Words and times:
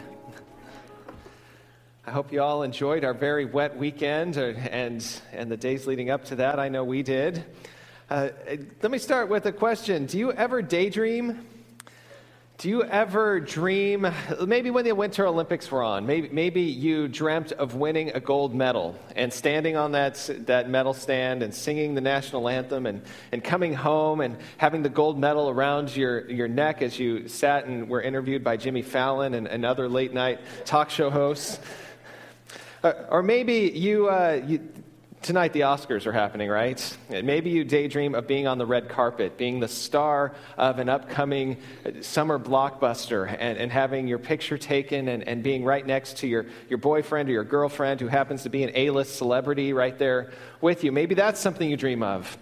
I 2.05 2.11
hope 2.11 2.33
you 2.33 2.41
all 2.41 2.63
enjoyed 2.63 3.05
our 3.05 3.13
very 3.13 3.45
wet 3.45 3.77
weekend 3.77 4.37
uh, 4.37 4.55
and, 4.71 5.21
and 5.31 5.49
the 5.49 5.55
days 5.55 5.87
leading 5.87 6.09
up 6.09 6.25
to 6.25 6.35
that. 6.35 6.59
I 6.59 6.67
know 6.67 6.83
we 6.83 7.01
did. 7.01 7.45
Uh, 8.09 8.31
let 8.81 8.91
me 8.91 8.97
start 8.97 9.29
with 9.29 9.45
a 9.45 9.53
question 9.53 10.05
Do 10.05 10.19
you 10.19 10.33
ever 10.33 10.61
daydream? 10.61 11.45
Do 12.59 12.67
you 12.67 12.83
ever 12.83 13.39
dream, 13.39 14.05
maybe 14.45 14.69
when 14.69 14.83
the 14.83 14.91
Winter 14.91 15.25
Olympics 15.25 15.71
were 15.71 15.81
on, 15.81 16.05
maybe, 16.05 16.27
maybe 16.27 16.61
you 16.61 17.07
dreamt 17.07 17.53
of 17.53 17.75
winning 17.75 18.11
a 18.13 18.19
gold 18.19 18.53
medal 18.53 18.99
and 19.15 19.31
standing 19.31 19.77
on 19.77 19.93
that, 19.93 20.29
that 20.39 20.69
medal 20.69 20.93
stand 20.93 21.41
and 21.41 21.55
singing 21.55 21.95
the 21.95 22.01
national 22.01 22.49
anthem 22.49 22.85
and, 22.85 23.01
and 23.31 23.45
coming 23.45 23.73
home 23.73 24.19
and 24.19 24.35
having 24.57 24.83
the 24.83 24.89
gold 24.89 25.17
medal 25.17 25.49
around 25.49 25.95
your, 25.95 26.29
your 26.29 26.49
neck 26.49 26.81
as 26.81 26.99
you 26.99 27.29
sat 27.29 27.63
and 27.63 27.87
were 27.87 28.01
interviewed 28.01 28.43
by 28.43 28.57
Jimmy 28.57 28.81
Fallon 28.81 29.35
and, 29.35 29.47
and 29.47 29.65
other 29.65 29.87
late 29.87 30.13
night 30.13 30.41
talk 30.65 30.89
show 30.89 31.09
hosts? 31.09 31.61
Uh, 32.83 32.91
or 33.09 33.23
maybe 33.23 33.71
you, 33.73 34.09
uh, 34.09 34.41
you, 34.45 34.69
Tonight, 35.21 35.51
the 35.51 35.61
Oscars 35.61 36.05
are 36.05 36.13
happening, 36.13 36.49
right? 36.49 36.97
Maybe 37.09 37.49
you 37.49 37.65
daydream 37.65 38.15
of 38.15 38.25
being 38.25 38.47
on 38.47 38.57
the 38.57 38.65
red 38.65 38.87
carpet, 38.87 39.37
being 39.37 39.59
the 39.59 39.67
star 39.67 40.33
of 40.57 40.79
an 40.79 40.87
upcoming 40.87 41.57
summer 41.99 42.39
blockbuster, 42.39 43.27
and, 43.27 43.57
and 43.57 43.69
having 43.69 44.07
your 44.07 44.17
picture 44.17 44.57
taken 44.57 45.09
and, 45.09 45.27
and 45.27 45.43
being 45.43 45.65
right 45.65 45.85
next 45.85 46.17
to 46.19 46.27
your, 46.27 46.45
your 46.69 46.77
boyfriend 46.77 47.27
or 47.27 47.33
your 47.33 47.43
girlfriend 47.43 47.99
who 47.99 48.07
happens 48.07 48.43
to 48.43 48.49
be 48.49 48.63
an 48.63 48.71
A 48.73 48.91
list 48.91 49.17
celebrity 49.17 49.73
right 49.73 49.99
there 49.99 50.31
with 50.61 50.85
you. 50.85 50.91
Maybe 50.93 51.15
that's 51.15 51.41
something 51.41 51.69
you 51.69 51.77
dream 51.77 52.01
of. 52.01 52.37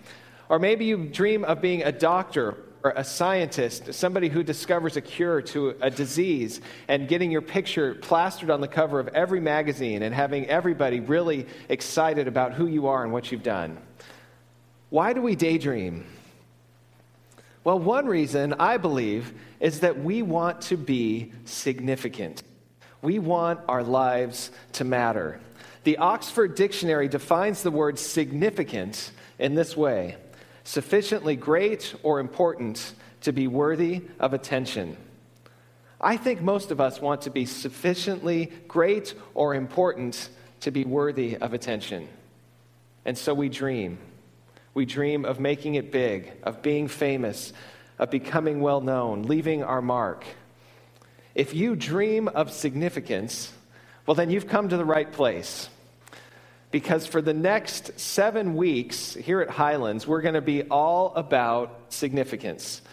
Or 0.47 0.59
maybe 0.59 0.85
you 0.85 1.07
dream 1.07 1.45
of 1.45 1.59
being 1.61 1.81
a 1.81 1.91
doctor 1.91 2.49
or 2.49 2.57
a 2.95 3.03
scientist, 3.03 3.93
somebody 3.93 4.29
who 4.29 4.43
discovers 4.43 4.97
a 4.97 5.01
cure 5.01 5.41
to 5.41 5.75
a 5.81 5.89
disease, 5.89 6.61
and 6.87 7.07
getting 7.07 7.31
your 7.31 7.41
picture 7.41 7.95
plastered 7.95 8.49
on 8.49 8.61
the 8.61 8.67
cover 8.67 8.99
of 8.99 9.07
every 9.09 9.39
magazine 9.39 10.03
and 10.03 10.13
having 10.13 10.45
everybody 10.47 10.99
really 10.99 11.47
excited 11.69 12.27
about 12.27 12.53
who 12.53 12.67
you 12.67 12.87
are 12.87 13.03
and 13.03 13.11
what 13.11 13.31
you've 13.31 13.43
done. 13.43 13.77
Why 14.89 15.13
do 15.13 15.21
we 15.21 15.35
daydream? 15.35 16.05
Well, 17.63 17.79
one 17.79 18.05
reason 18.05 18.53
I 18.53 18.77
believe 18.77 19.33
is 19.59 19.81
that 19.81 19.99
we 19.99 20.21
want 20.21 20.61
to 20.61 20.77
be 20.77 21.33
significant. 21.45 22.43
We 23.01 23.19
want 23.19 23.59
our 23.67 23.83
lives 23.83 24.51
to 24.73 24.83
matter. 24.83 25.39
The 25.83 25.97
Oxford 25.97 26.55
Dictionary 26.55 27.07
defines 27.07 27.63
the 27.63 27.71
word 27.71 27.99
significant 27.99 29.11
in 29.39 29.55
this 29.55 29.75
way 29.75 30.17
sufficiently 30.67 31.37
great 31.37 31.95
or 32.03 32.19
important 32.19 32.93
to 33.21 33.31
be 33.31 33.47
worthy 33.47 34.01
of 34.19 34.33
attention. 34.33 34.97
I 36.01 36.17
think 36.17 36.41
most 36.41 36.71
of 36.71 36.81
us 36.81 36.99
want 36.99 37.21
to 37.21 37.29
be 37.29 37.45
sufficiently 37.45 38.51
great 38.67 39.13
or 39.33 39.55
important 39.55 40.27
to 40.59 40.71
be 40.71 40.83
worthy 40.83 41.37
of 41.37 41.53
attention. 41.53 42.09
And 43.05 43.17
so 43.17 43.33
we 43.33 43.47
dream. 43.47 43.97
We 44.73 44.85
dream 44.85 45.23
of 45.23 45.39
making 45.39 45.75
it 45.75 45.89
big, 45.89 46.33
of 46.43 46.61
being 46.61 46.89
famous, 46.89 47.53
of 47.97 48.11
becoming 48.11 48.59
well 48.59 48.81
known, 48.81 49.23
leaving 49.23 49.63
our 49.63 49.81
mark. 49.81 50.25
If 51.33 51.53
you 51.53 51.77
dream 51.77 52.27
of 52.27 52.51
significance, 52.51 53.53
well, 54.05 54.15
then 54.15 54.29
you've 54.29 54.49
come 54.49 54.67
to 54.67 54.75
the 54.75 54.85
right 54.85 55.09
place 55.09 55.69
because 56.77 57.07
for 57.07 57.23
the 57.23 57.33
next 57.33 57.99
seven 57.99 58.53
weeks 58.55 59.15
here 59.15 59.41
at 59.41 59.49
Highlands, 59.49 60.05
we're 60.05 60.21
going 60.21 60.35
to 60.35 60.41
be 60.41 60.61
all 60.61 61.11
about 61.15 61.75
significance. 61.89 62.83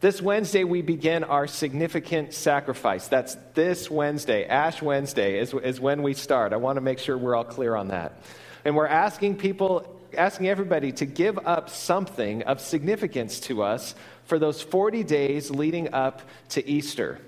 This 0.00 0.20
Wednesday, 0.20 0.64
we 0.64 0.82
begin 0.82 1.24
our 1.24 1.46
significant 1.46 2.34
sacrifice. 2.34 3.08
That's 3.08 3.38
this 3.54 3.90
Wednesday. 3.90 4.44
Ash 4.44 4.82
Wednesday 4.82 5.38
is, 5.38 5.54
is 5.54 5.80
when 5.80 6.02
we 6.02 6.12
start. 6.12 6.52
I 6.52 6.56
want 6.56 6.76
to 6.76 6.82
make 6.82 6.98
sure 6.98 7.16
we're 7.16 7.34
all 7.34 7.42
clear 7.42 7.74
on 7.74 7.88
that. 7.88 8.20
And 8.66 8.76
we're 8.76 8.86
asking 8.86 9.36
people, 9.36 9.98
asking 10.14 10.48
everybody 10.48 10.92
to 10.92 11.06
give 11.06 11.38
up 11.46 11.70
something 11.70 12.42
of 12.42 12.60
significance 12.60 13.40
to 13.40 13.62
us 13.62 13.94
for 14.26 14.38
those 14.38 14.60
40 14.60 15.04
days 15.04 15.50
leading 15.50 15.94
up 15.94 16.20
to 16.50 16.68
Easter 16.68 17.18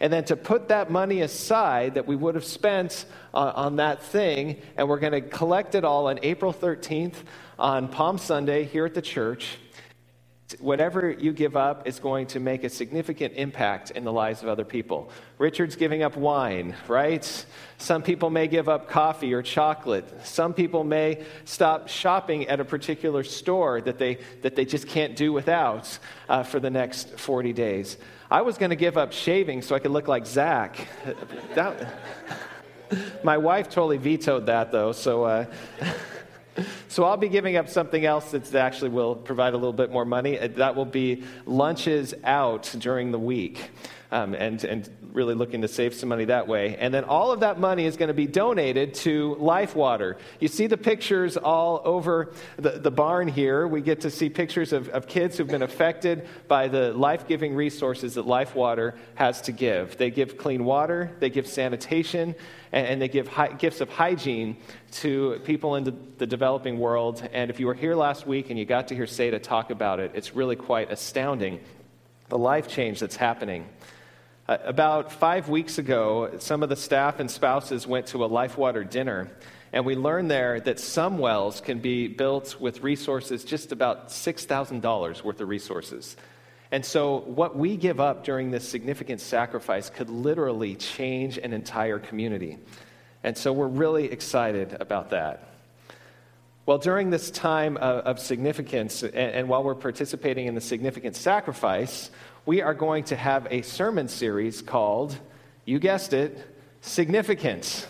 and 0.00 0.12
then 0.12 0.24
to 0.24 0.36
put 0.36 0.68
that 0.68 0.90
money 0.90 1.20
aside 1.20 1.94
that 1.94 2.06
we 2.06 2.16
would 2.16 2.34
have 2.34 2.44
spent 2.44 3.06
uh, 3.32 3.52
on 3.54 3.76
that 3.76 4.02
thing, 4.02 4.60
and 4.76 4.88
we're 4.88 4.98
going 4.98 5.12
to 5.12 5.20
collect 5.20 5.74
it 5.74 5.84
all 5.84 6.08
on 6.08 6.18
April 6.22 6.52
13th 6.52 7.14
on 7.58 7.88
Palm 7.88 8.18
Sunday 8.18 8.64
here 8.64 8.86
at 8.86 8.94
the 8.94 9.02
church. 9.02 9.58
Whatever 10.60 11.10
you 11.10 11.32
give 11.32 11.56
up 11.56 11.88
is 11.88 11.98
going 11.98 12.26
to 12.28 12.40
make 12.40 12.64
a 12.64 12.68
significant 12.68 13.34
impact 13.34 13.90
in 13.92 14.04
the 14.04 14.12
lives 14.12 14.42
of 14.42 14.48
other 14.48 14.64
people. 14.64 15.10
Richard's 15.38 15.74
giving 15.74 16.02
up 16.02 16.16
wine, 16.16 16.76
right? 16.86 17.46
Some 17.78 18.02
people 18.02 18.28
may 18.28 18.46
give 18.46 18.68
up 18.68 18.88
coffee 18.88 19.32
or 19.32 19.42
chocolate. 19.42 20.04
Some 20.24 20.52
people 20.52 20.84
may 20.84 21.24
stop 21.44 21.88
shopping 21.88 22.46
at 22.48 22.60
a 22.60 22.64
particular 22.64 23.24
store 23.24 23.80
that 23.80 23.98
they, 23.98 24.18
that 24.42 24.54
they 24.54 24.66
just 24.66 24.86
can't 24.86 25.16
do 25.16 25.32
without 25.32 25.98
uh, 26.28 26.42
for 26.42 26.60
the 26.60 26.70
next 26.70 27.18
40 27.18 27.52
days. 27.54 27.96
I 28.34 28.42
was 28.42 28.58
going 28.58 28.70
to 28.70 28.76
give 28.76 28.96
up 28.96 29.12
shaving 29.12 29.62
so 29.62 29.76
I 29.76 29.78
could 29.78 29.92
look 29.92 30.08
like 30.08 30.26
Zach. 30.26 30.88
That, 31.54 31.94
my 33.22 33.38
wife 33.38 33.68
totally 33.68 33.96
vetoed 33.96 34.46
that, 34.46 34.72
though, 34.72 34.90
so. 34.90 35.22
Uh, 35.22 35.46
so 36.88 37.04
I'll 37.04 37.16
be 37.16 37.28
giving 37.28 37.56
up 37.56 37.68
something 37.68 38.04
else 38.04 38.32
that 38.32 38.52
actually 38.56 38.90
will 38.90 39.14
provide 39.14 39.54
a 39.54 39.56
little 39.56 39.72
bit 39.72 39.92
more 39.92 40.04
money. 40.04 40.36
That 40.36 40.74
will 40.74 40.84
be 40.84 41.22
lunches 41.46 42.12
out 42.24 42.74
during 42.80 43.12
the 43.12 43.20
week 43.20 43.70
um, 44.14 44.32
and, 44.32 44.62
and 44.62 44.88
really 45.12 45.34
looking 45.34 45.62
to 45.62 45.68
save 45.68 45.92
some 45.92 46.08
money 46.08 46.26
that 46.26 46.46
way. 46.46 46.76
And 46.76 46.94
then 46.94 47.02
all 47.02 47.32
of 47.32 47.40
that 47.40 47.58
money 47.58 47.84
is 47.84 47.96
going 47.96 48.08
to 48.08 48.14
be 48.14 48.28
donated 48.28 48.94
to 48.94 49.34
Life 49.40 49.74
Water. 49.74 50.16
You 50.38 50.46
see 50.46 50.68
the 50.68 50.76
pictures 50.76 51.36
all 51.36 51.82
over 51.84 52.32
the, 52.56 52.78
the 52.78 52.92
barn 52.92 53.26
here. 53.26 53.66
We 53.66 53.80
get 53.80 54.02
to 54.02 54.10
see 54.10 54.30
pictures 54.30 54.72
of, 54.72 54.88
of 54.90 55.08
kids 55.08 55.36
who've 55.36 55.48
been 55.48 55.62
affected 55.62 56.28
by 56.46 56.68
the 56.68 56.92
life 56.92 57.26
giving 57.26 57.56
resources 57.56 58.14
that 58.14 58.24
Life 58.24 58.54
Water 58.54 58.94
has 59.16 59.40
to 59.42 59.52
give. 59.52 59.96
They 59.96 60.12
give 60.12 60.38
clean 60.38 60.64
water, 60.64 61.10
they 61.18 61.28
give 61.28 61.48
sanitation, 61.48 62.36
and, 62.70 62.86
and 62.86 63.02
they 63.02 63.08
give 63.08 63.26
hi- 63.26 63.52
gifts 63.52 63.80
of 63.80 63.88
hygiene 63.88 64.56
to 64.92 65.40
people 65.44 65.74
in 65.74 65.82
the, 65.82 65.94
the 66.18 66.26
developing 66.26 66.78
world. 66.78 67.28
And 67.32 67.50
if 67.50 67.58
you 67.58 67.66
were 67.66 67.74
here 67.74 67.96
last 67.96 68.28
week 68.28 68.50
and 68.50 68.58
you 68.60 68.64
got 68.64 68.88
to 68.88 68.94
hear 68.94 69.06
Seda 69.06 69.42
talk 69.42 69.70
about 69.70 69.98
it, 69.98 70.12
it's 70.14 70.36
really 70.36 70.54
quite 70.54 70.92
astounding 70.92 71.58
the 72.28 72.38
life 72.38 72.68
change 72.68 73.00
that's 73.00 73.16
happening. 73.16 73.66
Uh, 74.46 74.58
about 74.64 75.10
five 75.10 75.48
weeks 75.48 75.78
ago, 75.78 76.30
some 76.38 76.62
of 76.62 76.68
the 76.68 76.76
staff 76.76 77.18
and 77.18 77.30
spouses 77.30 77.86
went 77.86 78.06
to 78.08 78.24
a 78.24 78.28
LifeWater 78.28 78.88
dinner, 78.88 79.30
and 79.72 79.86
we 79.86 79.94
learned 79.96 80.30
there 80.30 80.60
that 80.60 80.78
some 80.78 81.16
wells 81.16 81.62
can 81.62 81.78
be 81.78 82.08
built 82.08 82.60
with 82.60 82.82
resources 82.82 83.42
just 83.42 83.72
about 83.72 84.08
$6,000 84.08 85.24
worth 85.24 85.40
of 85.40 85.48
resources. 85.48 86.14
And 86.70 86.84
so, 86.84 87.20
what 87.20 87.56
we 87.56 87.78
give 87.78 88.00
up 88.00 88.22
during 88.24 88.50
this 88.50 88.68
significant 88.68 89.22
sacrifice 89.22 89.88
could 89.88 90.10
literally 90.10 90.74
change 90.74 91.38
an 91.38 91.54
entire 91.54 91.98
community. 91.98 92.58
And 93.22 93.38
so, 93.38 93.50
we're 93.50 93.66
really 93.68 94.10
excited 94.12 94.76
about 94.78 95.10
that. 95.10 95.48
Well, 96.66 96.78
during 96.78 97.10
this 97.10 97.30
time 97.30 97.76
of, 97.76 98.18
significance, 98.18 99.02
and 99.02 99.48
while 99.48 99.62
we're 99.62 99.74
participating 99.74 100.46
in 100.46 100.54
the 100.54 100.62
significant 100.62 101.14
sacrifice, 101.14 102.10
we 102.46 102.60
are 102.60 102.74
going 102.74 103.04
to 103.04 103.16
have 103.16 103.46
a 103.50 103.62
sermon 103.62 104.08
series 104.08 104.60
called, 104.60 105.18
you 105.64 105.78
guessed 105.78 106.12
it, 106.12 106.38
Significance. 106.82 107.86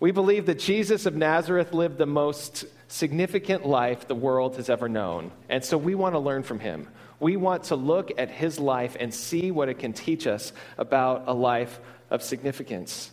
We 0.00 0.10
believe 0.10 0.46
that 0.46 0.58
Jesus 0.58 1.04
of 1.04 1.14
Nazareth 1.14 1.74
lived 1.74 1.98
the 1.98 2.06
most 2.06 2.64
significant 2.88 3.66
life 3.66 4.08
the 4.08 4.14
world 4.14 4.56
has 4.56 4.70
ever 4.70 4.88
known. 4.88 5.30
And 5.50 5.62
so 5.62 5.76
we 5.76 5.94
want 5.94 6.14
to 6.14 6.18
learn 6.18 6.42
from 6.42 6.58
him. 6.58 6.88
We 7.20 7.36
want 7.36 7.64
to 7.64 7.76
look 7.76 8.10
at 8.16 8.30
his 8.30 8.58
life 8.58 8.96
and 8.98 9.12
see 9.12 9.50
what 9.50 9.68
it 9.68 9.78
can 9.78 9.92
teach 9.92 10.26
us 10.26 10.54
about 10.78 11.24
a 11.26 11.34
life 11.34 11.80
of 12.10 12.22
significance. 12.22 13.10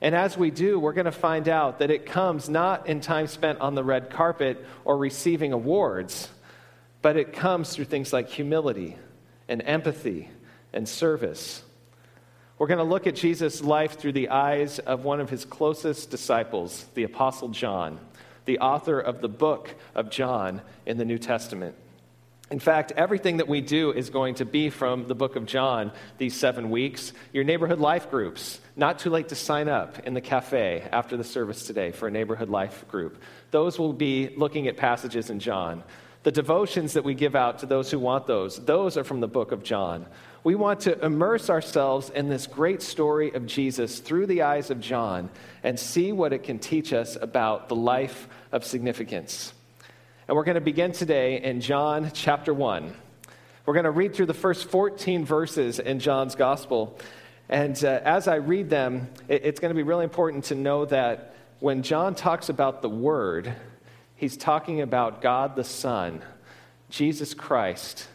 And 0.00 0.14
as 0.14 0.38
we 0.38 0.52
do, 0.52 0.78
we're 0.78 0.92
going 0.92 1.06
to 1.06 1.12
find 1.12 1.48
out 1.48 1.80
that 1.80 1.90
it 1.90 2.06
comes 2.06 2.48
not 2.48 2.86
in 2.86 3.00
time 3.00 3.26
spent 3.26 3.60
on 3.60 3.74
the 3.74 3.82
red 3.82 4.10
carpet 4.10 4.64
or 4.84 4.96
receiving 4.96 5.52
awards, 5.52 6.28
but 7.02 7.16
it 7.16 7.32
comes 7.32 7.74
through 7.74 7.86
things 7.86 8.12
like 8.12 8.28
humility 8.28 8.96
and 9.52 9.62
empathy 9.66 10.30
and 10.72 10.88
service. 10.88 11.62
We're 12.56 12.68
going 12.68 12.78
to 12.78 12.84
look 12.84 13.06
at 13.06 13.14
Jesus' 13.14 13.62
life 13.62 13.98
through 13.98 14.12
the 14.12 14.30
eyes 14.30 14.78
of 14.78 15.04
one 15.04 15.20
of 15.20 15.28
his 15.28 15.44
closest 15.44 16.10
disciples, 16.10 16.86
the 16.94 17.02
Apostle 17.02 17.48
John, 17.50 18.00
the 18.46 18.60
author 18.60 18.98
of 18.98 19.20
the 19.20 19.28
book 19.28 19.74
of 19.94 20.10
John 20.10 20.62
in 20.86 20.96
the 20.96 21.04
New 21.04 21.18
Testament. 21.18 21.74
In 22.50 22.60
fact, 22.60 22.92
everything 22.96 23.38
that 23.38 23.48
we 23.48 23.60
do 23.60 23.92
is 23.92 24.08
going 24.08 24.36
to 24.36 24.46
be 24.46 24.70
from 24.70 25.06
the 25.06 25.14
book 25.14 25.36
of 25.36 25.44
John 25.44 25.92
these 26.16 26.34
seven 26.34 26.70
weeks. 26.70 27.12
Your 27.34 27.44
neighborhood 27.44 27.78
life 27.78 28.10
groups, 28.10 28.58
not 28.74 28.98
too 28.98 29.10
late 29.10 29.28
to 29.28 29.34
sign 29.34 29.68
up 29.68 29.98
in 30.06 30.14
the 30.14 30.20
cafe 30.22 30.86
after 30.92 31.18
the 31.18 31.24
service 31.24 31.66
today 31.66 31.92
for 31.92 32.08
a 32.08 32.10
neighborhood 32.10 32.48
life 32.48 32.88
group. 32.88 33.20
Those 33.50 33.78
will 33.78 33.92
be 33.92 34.34
looking 34.34 34.66
at 34.66 34.78
passages 34.78 35.28
in 35.28 35.40
John. 35.40 35.82
The 36.22 36.32
devotions 36.32 36.92
that 36.92 37.02
we 37.02 37.14
give 37.14 37.34
out 37.34 37.58
to 37.60 37.66
those 37.66 37.90
who 37.90 37.98
want 37.98 38.26
those, 38.26 38.64
those 38.64 38.96
are 38.96 39.02
from 39.02 39.20
the 39.20 39.28
book 39.28 39.50
of 39.50 39.64
John. 39.64 40.06
We 40.44 40.54
want 40.54 40.80
to 40.80 41.04
immerse 41.04 41.50
ourselves 41.50 42.10
in 42.10 42.28
this 42.28 42.46
great 42.46 42.80
story 42.80 43.32
of 43.32 43.46
Jesus 43.46 43.98
through 43.98 44.26
the 44.26 44.42
eyes 44.42 44.70
of 44.70 44.80
John 44.80 45.30
and 45.62 45.78
see 45.78 46.12
what 46.12 46.32
it 46.32 46.44
can 46.44 46.58
teach 46.58 46.92
us 46.92 47.16
about 47.20 47.68
the 47.68 47.74
life 47.74 48.28
of 48.52 48.64
significance. 48.64 49.52
And 50.28 50.36
we're 50.36 50.44
going 50.44 50.54
to 50.54 50.60
begin 50.60 50.92
today 50.92 51.42
in 51.42 51.60
John 51.60 52.10
chapter 52.14 52.54
1. 52.54 52.92
We're 53.66 53.74
going 53.74 53.84
to 53.84 53.90
read 53.90 54.14
through 54.14 54.26
the 54.26 54.34
first 54.34 54.68
14 54.68 55.24
verses 55.24 55.78
in 55.78 55.98
John's 55.98 56.34
gospel. 56.34 56.98
And 57.48 57.82
uh, 57.84 58.00
as 58.04 58.28
I 58.28 58.36
read 58.36 58.70
them, 58.70 59.08
it, 59.28 59.44
it's 59.44 59.60
going 59.60 59.70
to 59.70 59.76
be 59.76 59.82
really 59.82 60.04
important 60.04 60.44
to 60.44 60.54
know 60.54 60.84
that 60.86 61.34
when 61.58 61.82
John 61.82 62.14
talks 62.14 62.48
about 62.48 62.82
the 62.82 62.88
Word, 62.88 63.54
he's 64.22 64.36
talking 64.36 64.80
about 64.80 65.20
God 65.20 65.56
the 65.56 65.64
Son, 65.64 66.22
Jesus 66.90 67.34
Christ. 67.34 68.06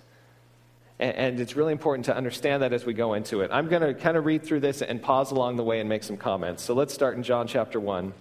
And, 1.00 1.38
it's 1.42 1.58
really 1.58 1.74
important 1.74 2.06
to 2.06 2.16
understand 2.16 2.64
that 2.64 2.72
as 2.72 2.86
we 2.86 2.94
go 2.94 3.14
into 3.14 3.42
it. 3.42 3.52
I'm 3.52 3.68
going 3.68 3.82
to 3.82 3.94
kind 3.94 4.16
of 4.16 4.26
read 4.26 4.44
through 4.44 4.62
this 4.62 4.82
and 4.82 5.02
pause 5.02 5.32
along 5.32 5.58
the 5.58 5.66
way 5.66 5.82
and 5.82 5.90
make 5.90 6.04
some 6.04 6.16
comments. 6.16 6.64
So 6.64 6.74
let's 6.74 6.94
start 6.94 7.18
in 7.18 7.24
John 7.24 7.46
chapter 7.46 7.78
1, 7.78 8.14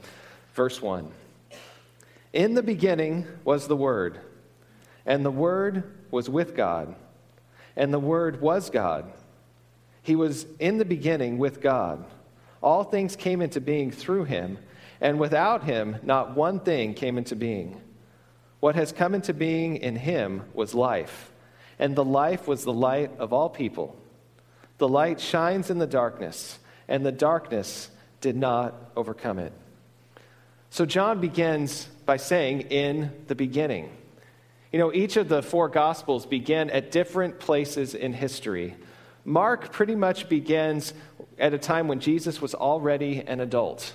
verse 0.55 0.83
1. 0.83 1.09
In 2.33 2.55
the 2.55 2.63
beginning 2.63 3.25
was 3.45 3.69
the 3.69 3.77
Word, 3.77 4.19
and 5.07 5.25
the 5.25 5.31
Word 5.31 5.85
was 6.11 6.29
with 6.29 6.57
God, 6.57 6.93
and 7.77 7.95
the 7.95 8.01
Word 8.01 8.41
was 8.41 8.69
God. 8.69 9.13
He 10.03 10.17
was 10.17 10.45
in 10.59 10.79
the 10.79 10.85
beginning 10.85 11.39
with 11.39 11.61
God. 11.61 12.05
All 12.61 12.83
things 12.83 13.15
came 13.15 13.41
into 13.41 13.61
being 13.61 13.93
through 13.93 14.25
him, 14.25 14.59
and 15.01 15.19
without 15.19 15.65
him, 15.65 15.97
not 16.03 16.37
one 16.37 16.61
thing 16.61 16.95
came 16.95 17.19
into 17.19 17.37
being. 17.37 17.81
What 18.61 18.75
has 18.75 18.93
come 18.93 19.15
into 19.15 19.35
being 19.35 19.77
in 19.77 19.97
him 19.97 20.45
was 20.55 20.75
life, 20.75 21.31
and 21.79 21.95
the 21.95 22.05
life 22.05 22.49
was 22.49 22.65
the 22.65 22.73
light 22.73 23.11
of 23.19 23.33
all 23.33 23.51
people. 23.51 23.97
The 24.79 24.89
light 24.89 25.21
shines 25.21 25.71
in 25.71 25.79
the 25.79 25.87
darkness, 25.87 26.59
and 26.89 27.05
the 27.05 27.13
darkness 27.13 27.91
did 28.21 28.37
not 28.37 28.75
overcome 28.97 29.39
it. 29.39 29.53
So 30.71 30.85
John 30.85 31.21
begins 31.21 31.87
by 32.07 32.17
saying, 32.17 32.63
in 32.63 33.11
the 33.27 33.35
beginning. 33.35 33.91
You 34.73 34.79
know, 34.79 34.93
each 34.93 35.17
of 35.17 35.29
the 35.29 35.43
four 35.43 35.69
Gospels 35.69 36.27
begin 36.27 36.71
at 36.71 36.91
different 36.91 37.39
places 37.39 37.95
in 37.95 38.13
history. 38.13 38.77
Mark 39.25 39.73
pretty 39.73 39.95
much 39.95 40.29
begins 40.29 40.93
at 41.39 41.55
a 41.55 41.59
time 41.59 41.89
when 41.89 42.01
Jesus 42.01 42.41
was 42.41 42.55
already 42.55 43.23
an 43.27 43.41
adult. 43.41 43.95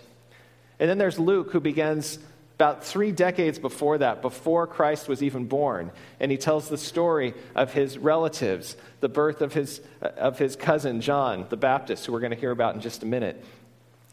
And 0.82 0.90
then 0.90 0.98
there's 0.98 1.20
Luke, 1.20 1.52
who 1.52 1.60
begins 1.60 2.18
about 2.56 2.84
three 2.84 3.12
decades 3.12 3.60
before 3.60 4.00
that, 4.00 4.24
before 4.24 4.66
Christ 4.66 5.08
was 5.08 5.22
even 5.22 5.46
born. 5.46 5.92
And 6.20 6.32
he 6.32 6.38
tells 6.38 6.70
the 6.70 6.78
story 6.78 7.36
of 7.56 7.72
his 7.72 8.00
relatives, 8.00 8.76
the 9.00 9.08
birth 9.08 9.42
of 9.42 9.54
his, 9.54 9.80
of 10.02 10.40
his 10.40 10.56
cousin, 10.56 11.02
John 11.02 11.46
the 11.50 11.58
Baptist, 11.58 12.06
who 12.06 12.12
we're 12.12 12.20
going 12.20 12.34
to 12.34 12.38
hear 12.38 12.52
about 12.52 12.74
in 12.74 12.82
just 12.82 13.04
a 13.04 13.06
minute. 13.06 13.44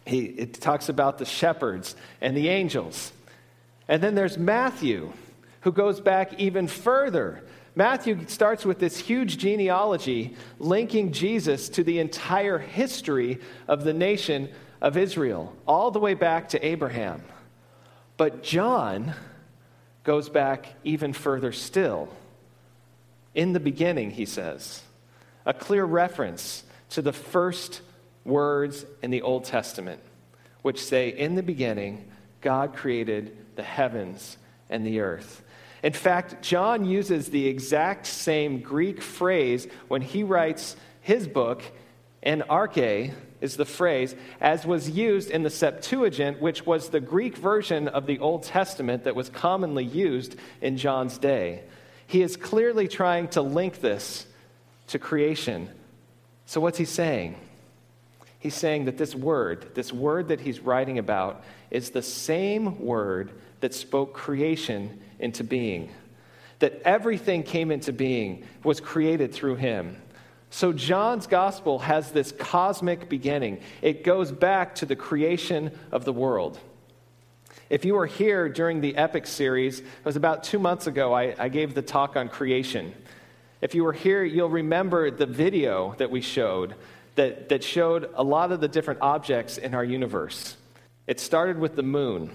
He, 0.07 0.27
it 0.27 0.55
talks 0.55 0.91
about 0.91 1.17
the 1.17 1.25
shepherds 1.25 1.97
and 2.21 2.37
the 2.37 2.49
angels. 2.51 3.13
And 3.89 4.03
then 4.03 4.15
there's 4.15 4.37
Matthew, 4.37 5.13
who 5.63 5.73
goes 5.73 6.01
back 6.01 6.39
even 6.39 6.69
further. 6.69 7.45
Matthew 7.75 8.27
starts 8.29 8.67
with 8.67 8.79
this 8.79 8.99
huge 8.99 9.39
genealogy 9.39 10.37
linking 10.59 11.13
Jesus 11.13 11.71
to 11.71 11.83
the 11.83 11.99
entire 11.99 12.59
history 12.59 13.41
of 13.67 13.85
the 13.85 13.95
nation 13.95 14.51
of 14.81 14.97
Israel, 14.97 15.55
all 15.67 15.91
the 15.91 15.99
way 15.99 16.15
back 16.15 16.51
to 16.51 16.65
Abraham. 16.65 17.23
But 18.17 18.43
John 18.43 19.15
goes 20.05 20.29
back 20.29 20.67
even 20.85 21.13
further 21.13 21.53
still. 21.53 22.09
In 23.35 23.53
the 23.53 23.61
beginning, 23.61 24.11
he 24.11 24.25
says, 24.25 24.83
a 25.45 25.53
clear 25.53 25.85
reference 25.85 26.65
to 26.91 27.03
the 27.03 27.13
first 27.13 27.83
words 28.25 28.85
in 29.03 29.11
the 29.11 29.23
Old 29.23 29.45
Testament, 29.45 30.01
which 30.63 30.83
say, 30.83 31.11
In 31.11 31.35
the 31.35 31.43
beginning, 31.43 32.11
God 32.41 32.75
created 32.75 33.37
the 33.57 33.63
heavens 33.63 34.37
and 34.71 34.87
the 34.87 35.01
earth. 35.01 35.43
In 35.83 35.93
fact, 35.93 36.43
John 36.43 36.85
uses 36.85 37.29
the 37.29 37.47
exact 37.47 38.07
same 38.07 38.61
Greek 38.61 39.01
phrase 39.01 39.69
when 39.87 40.03
he 40.03 40.23
writes 40.23 40.77
his 41.01 41.29
book, 41.29 41.63
en 42.23 42.43
arche 42.43 43.13
is 43.41 43.57
the 43.57 43.65
phrase, 43.65 44.15
as 44.41 44.67
was 44.67 44.91
used 44.91 45.31
in 45.31 45.43
the 45.43 45.51
Septuagint, 45.51 46.41
which 46.41 46.67
was 46.67 46.89
the 46.89 47.01
Greek 47.01 47.37
version 47.37 47.89
of 47.89 48.07
the 48.07 48.19
Old 48.19 48.43
Testament 48.43 49.05
that 49.05 49.15
was 49.15 49.29
commonly 49.29 49.85
used 49.85 50.37
in 50.61 50.77
John's 50.77 51.19
day. 51.19 51.63
He 52.07 52.23
is 52.23 52.37
clearly 52.37 52.89
trying 52.89 53.29
to 53.29 53.43
link 53.43 53.81
this 53.81 54.27
to 54.89 54.99
creation. 54.99 55.69
So, 56.47 56.61
what's 56.61 56.79
he 56.79 56.85
saying? 56.85 57.37
He's 58.39 58.55
saying 58.55 58.85
that 58.85 58.99
this 58.99 59.15
word, 59.15 59.75
this 59.75 59.93
word 59.93 60.29
that 60.29 60.41
he's 60.41 60.61
writing 60.61 60.99
about, 60.99 61.45
is 61.71 61.91
the 61.91 62.03
same 62.03 62.81
word 62.81 63.33
that 63.61 63.75
spoke 63.75 64.15
creation 64.15 65.01
into 65.19 65.45
being. 65.45 65.91
That 66.61 66.81
everything 66.85 67.43
came 67.43 67.71
into 67.71 67.93
being, 67.93 68.45
was 68.65 68.81
created 68.81 69.33
through 69.33 69.57
him. 69.57 69.97
So, 70.51 70.73
John's 70.73 71.27
gospel 71.27 71.81
has 71.81 72.11
this 72.11 72.33
cosmic 72.33 73.09
beginning. 73.09 73.61
It 73.83 74.03
goes 74.03 74.33
back 74.33 74.77
to 74.77 74.87
the 74.87 74.97
creation 74.97 75.71
of 75.93 76.05
the 76.05 76.13
world. 76.13 76.59
If 77.69 77.85
you 77.85 77.95
were 77.95 78.07
here 78.07 78.49
during 78.49 78.81
the 78.81 78.97
Epic 78.97 79.27
series, 79.27 79.81
it 79.81 80.05
was 80.05 80.17
about 80.17 80.45
two 80.45 80.59
months 80.59 80.87
ago, 80.87 81.13
I, 81.13 81.35
I, 81.39 81.49
gave 81.51 81.75
the 81.75 81.83
talk 81.83 82.17
on 82.17 82.31
creation. 82.31 82.95
If 83.61 83.75
you 83.75 83.85
were 83.85 83.93
here, 83.93 84.25
you'll 84.25 84.49
remember 84.49 85.11
the 85.11 85.27
video 85.27 85.95
that 85.99 86.11
we 86.11 86.23
showed 86.23 86.75
that, 87.17 87.51
that 87.51 87.63
showed 87.63 88.09
a 88.15 88.23
lot 88.23 88.53
of 88.53 88.61
the 88.61 88.69
different 88.69 89.01
objects 89.03 89.59
in 89.59 89.75
our 89.75 89.85
universe. 89.85 90.57
It 91.07 91.21
started 91.21 91.59
with 91.59 91.77
the 91.77 91.83
moon. 91.83 92.31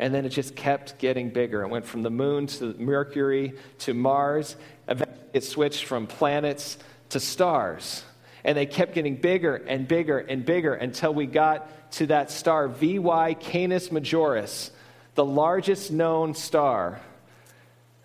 And 0.00 0.14
then 0.14 0.24
it 0.24 0.30
just 0.30 0.54
kept 0.54 0.98
getting 0.98 1.30
bigger. 1.30 1.62
It 1.62 1.68
went 1.68 1.84
from 1.84 2.02
the 2.02 2.10
moon 2.10 2.46
to 2.46 2.74
Mercury 2.78 3.54
to 3.80 3.94
Mars. 3.94 4.56
Eventually, 4.86 5.18
it 5.32 5.44
switched 5.44 5.84
from 5.84 6.06
planets 6.06 6.78
to 7.10 7.20
stars. 7.20 8.04
And 8.44 8.56
they 8.56 8.66
kept 8.66 8.94
getting 8.94 9.16
bigger 9.16 9.56
and 9.56 9.86
bigger 9.86 10.18
and 10.18 10.44
bigger 10.44 10.74
until 10.74 11.12
we 11.12 11.26
got 11.26 11.90
to 11.92 12.06
that 12.06 12.30
star, 12.30 12.68
VY 12.68 13.34
Canis 13.34 13.88
Majoris, 13.88 14.70
the 15.14 15.24
largest 15.24 15.90
known 15.90 16.34
star. 16.34 17.00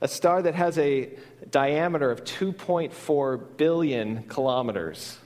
A 0.02 0.08
star 0.08 0.42
that 0.42 0.56
has 0.56 0.78
a 0.78 1.10
diameter 1.50 2.12
of 2.12 2.24
2.4 2.24 3.58
billion 3.58 4.24
kilometers. 4.24 5.18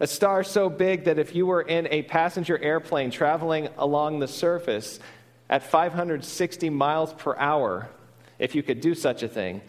A 0.00 0.06
star 0.06 0.42
so 0.42 0.70
big 0.70 1.04
that 1.04 1.18
if 1.18 1.34
you 1.34 1.46
were 1.46 1.62
in 1.62 1.86
a 1.90 2.02
passenger 2.02 2.58
airplane 2.58 3.10
traveling 3.10 3.68
along 3.76 4.18
the 4.18 4.28
surface, 4.28 4.98
at 5.50 5.64
560 5.64 6.70
miles 6.70 7.12
per 7.12 7.36
hour, 7.36 7.90
if 8.38 8.54
you 8.54 8.62
could 8.62 8.80
do 8.80 8.94
such 8.94 9.24
a 9.24 9.28
thing, 9.28 9.60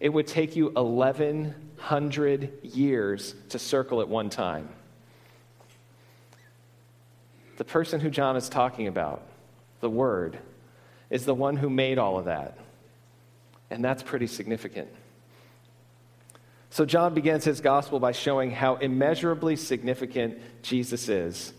it 0.00 0.08
would 0.08 0.26
take 0.26 0.56
you 0.56 0.72
1,100 1.78 2.64
years 2.64 3.34
to 3.50 3.58
circle 3.58 4.00
at 4.00 4.08
one 4.08 4.30
time. 4.30 4.68
The 7.56 7.64
person 7.64 8.00
who 8.00 8.10
John 8.10 8.36
is 8.36 8.48
talking 8.48 8.86
about, 8.86 9.22
the 9.80 9.90
Word, 9.90 10.38
is 11.10 11.24
the 11.24 11.34
one 11.34 11.56
who 11.56 11.70
made 11.70 11.98
all 11.98 12.18
of 12.18 12.26
that. 12.26 12.58
And 13.70 13.84
that's 13.84 14.02
pretty 14.02 14.26
significant. 14.26 14.88
So, 16.70 16.84
John 16.84 17.14
begins 17.14 17.44
his 17.44 17.60
gospel 17.60 17.98
by 17.98 18.12
showing 18.12 18.50
how 18.50 18.76
immeasurably 18.76 19.56
significant 19.56 20.38
Jesus 20.62 21.08
is 21.08 21.52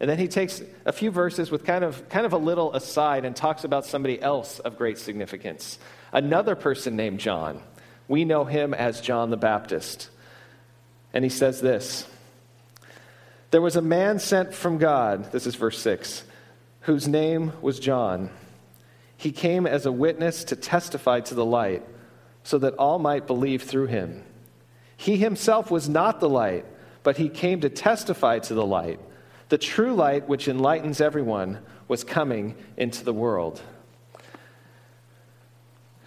and 0.00 0.08
then 0.08 0.18
he 0.18 0.28
takes 0.28 0.62
a 0.86 0.92
few 0.92 1.10
verses 1.10 1.50
with 1.50 1.64
kind 1.64 1.84
of, 1.84 2.08
kind 2.08 2.24
of 2.24 2.32
a 2.32 2.38
little 2.38 2.74
aside 2.74 3.26
and 3.26 3.36
talks 3.36 3.64
about 3.64 3.84
somebody 3.84 4.20
else 4.20 4.58
of 4.58 4.78
great 4.78 4.96
significance. 4.96 5.78
Another 6.10 6.56
person 6.56 6.96
named 6.96 7.20
John. 7.20 7.62
We 8.10 8.24
know 8.24 8.44
him 8.44 8.74
as 8.74 9.00
John 9.00 9.30
the 9.30 9.36
Baptist. 9.36 10.10
And 11.14 11.22
he 11.22 11.30
says 11.30 11.60
this 11.60 12.08
There 13.52 13.62
was 13.62 13.76
a 13.76 13.82
man 13.82 14.18
sent 14.18 14.52
from 14.52 14.78
God, 14.78 15.30
this 15.30 15.46
is 15.46 15.54
verse 15.54 15.78
6, 15.78 16.24
whose 16.80 17.06
name 17.06 17.52
was 17.62 17.78
John. 17.78 18.30
He 19.16 19.30
came 19.30 19.64
as 19.64 19.86
a 19.86 19.92
witness 19.92 20.42
to 20.44 20.56
testify 20.56 21.20
to 21.20 21.36
the 21.36 21.44
light, 21.44 21.84
so 22.42 22.58
that 22.58 22.74
all 22.74 22.98
might 22.98 23.28
believe 23.28 23.62
through 23.62 23.86
him. 23.86 24.24
He 24.96 25.16
himself 25.16 25.70
was 25.70 25.88
not 25.88 26.18
the 26.18 26.28
light, 26.28 26.64
but 27.04 27.16
he 27.16 27.28
came 27.28 27.60
to 27.60 27.70
testify 27.70 28.40
to 28.40 28.54
the 28.54 28.66
light. 28.66 28.98
The 29.50 29.58
true 29.58 29.94
light, 29.94 30.28
which 30.28 30.48
enlightens 30.48 31.00
everyone, 31.00 31.60
was 31.86 32.02
coming 32.02 32.56
into 32.76 33.04
the 33.04 33.12
world. 33.12 33.62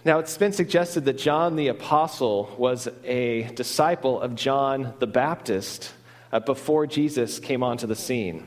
Now, 0.06 0.18
it's 0.18 0.36
been 0.36 0.52
suggested 0.52 1.06
that 1.06 1.16
John 1.16 1.56
the 1.56 1.68
Apostle 1.68 2.54
was 2.58 2.88
a 3.04 3.44
disciple 3.54 4.20
of 4.20 4.34
John 4.34 4.92
the 4.98 5.06
Baptist 5.06 5.94
uh, 6.30 6.40
before 6.40 6.86
Jesus 6.86 7.38
came 7.38 7.62
onto 7.62 7.86
the 7.86 7.96
scene. 7.96 8.46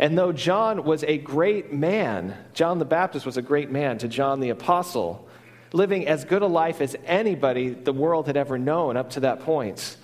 And 0.00 0.18
though 0.18 0.32
John 0.32 0.82
was 0.82 1.04
a 1.04 1.18
great 1.18 1.72
man, 1.72 2.36
John 2.52 2.80
the 2.80 2.84
Baptist 2.84 3.24
was 3.24 3.36
a 3.36 3.42
great 3.42 3.70
man 3.70 3.98
to 3.98 4.08
John 4.08 4.40
the 4.40 4.50
Apostle, 4.50 5.28
living 5.72 6.08
as 6.08 6.24
good 6.24 6.42
a 6.42 6.48
life 6.48 6.80
as 6.80 6.96
anybody 7.06 7.70
the 7.70 7.92
world 7.92 8.26
had 8.26 8.36
ever 8.36 8.58
known 8.58 8.96
up 8.96 9.10
to 9.10 9.20
that 9.20 9.38
point. 9.42 9.96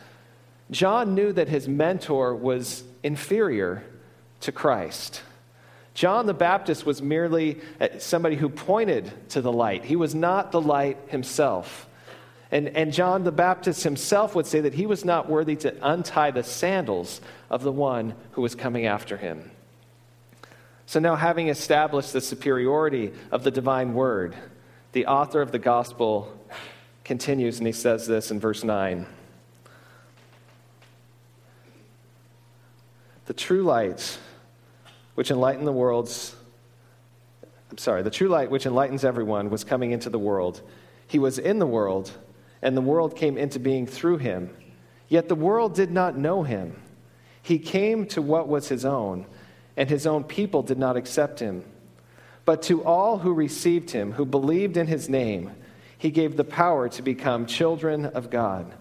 John 0.70 1.16
knew 1.16 1.32
that 1.32 1.48
his 1.48 1.66
mentor 1.66 2.36
was 2.36 2.84
inferior 3.02 3.82
to 4.42 4.52
Christ. 4.52 5.22
John 5.98 6.26
the 6.26 6.32
Baptist 6.32 6.86
was 6.86 7.02
merely 7.02 7.58
uh, 7.80 7.88
somebody 7.98 8.36
who 8.36 8.48
pointed 8.48 9.10
to 9.30 9.40
the 9.40 9.50
light. 9.50 9.84
He 9.84 9.96
was 9.96 10.14
not 10.14 10.52
the 10.52 10.60
light 10.60 10.96
himself. 11.08 11.88
And, 12.52 12.68
and 12.68 12.92
John 12.92 13.24
the 13.24 13.32
Baptist 13.32 13.82
himself 13.82 14.36
would 14.36 14.46
say 14.46 14.60
that 14.60 14.74
he 14.74 14.86
was 14.86 15.04
not 15.04 15.28
worthy 15.28 15.56
to 15.56 15.74
untie 15.82 16.30
the 16.30 16.44
sandals 16.44 17.20
of 17.50 17.64
the 17.64 17.72
one 17.72 18.14
who 18.30 18.42
was 18.42 18.54
coming 18.54 18.86
after 18.86 19.16
him. 19.16 19.50
So 20.86 21.00
now, 21.00 21.16
having 21.16 21.48
established 21.48 22.12
the 22.12 22.20
superiority 22.20 23.12
of 23.32 23.42
the 23.42 23.50
divine 23.50 23.92
word, 23.92 24.36
the 24.92 25.06
author 25.06 25.42
of 25.42 25.50
the 25.50 25.58
gospel 25.58 26.32
continues 27.02 27.58
and 27.58 27.66
he 27.66 27.72
says 27.72 28.06
this 28.06 28.30
in 28.30 28.38
verse 28.38 28.62
9 28.62 29.04
The 33.26 33.34
true 33.34 33.64
light 33.64 34.16
which 35.18 35.32
enlighten 35.32 35.64
the 35.64 35.72
world's 35.72 36.36
I'm 37.72 37.76
sorry, 37.76 38.04
the 38.04 38.10
true 38.10 38.28
light 38.28 38.52
which 38.52 38.66
enlightens 38.66 39.04
everyone 39.04 39.50
was 39.50 39.64
coming 39.64 39.90
into 39.90 40.10
the 40.10 40.18
world. 40.18 40.62
He 41.08 41.18
was 41.18 41.40
in 41.40 41.58
the 41.58 41.66
world, 41.66 42.12
and 42.62 42.76
the 42.76 42.80
world 42.80 43.16
came 43.16 43.36
into 43.36 43.58
being 43.58 43.84
through 43.84 44.18
him. 44.18 44.56
Yet 45.08 45.28
the 45.28 45.34
world 45.34 45.74
did 45.74 45.90
not 45.90 46.16
know 46.16 46.44
him. 46.44 46.80
He 47.42 47.58
came 47.58 48.06
to 48.06 48.22
what 48.22 48.46
was 48.46 48.68
his 48.68 48.84
own, 48.84 49.26
and 49.76 49.90
his 49.90 50.06
own 50.06 50.22
people 50.22 50.62
did 50.62 50.78
not 50.78 50.96
accept 50.96 51.40
him. 51.40 51.64
But 52.44 52.62
to 52.62 52.84
all 52.84 53.18
who 53.18 53.34
received 53.34 53.90
him, 53.90 54.12
who 54.12 54.24
believed 54.24 54.76
in 54.76 54.86
his 54.86 55.08
name, 55.08 55.50
he 55.98 56.12
gave 56.12 56.36
the 56.36 56.44
power 56.44 56.88
to 56.90 57.02
become 57.02 57.44
children 57.44 58.06
of 58.06 58.30
God 58.30 58.72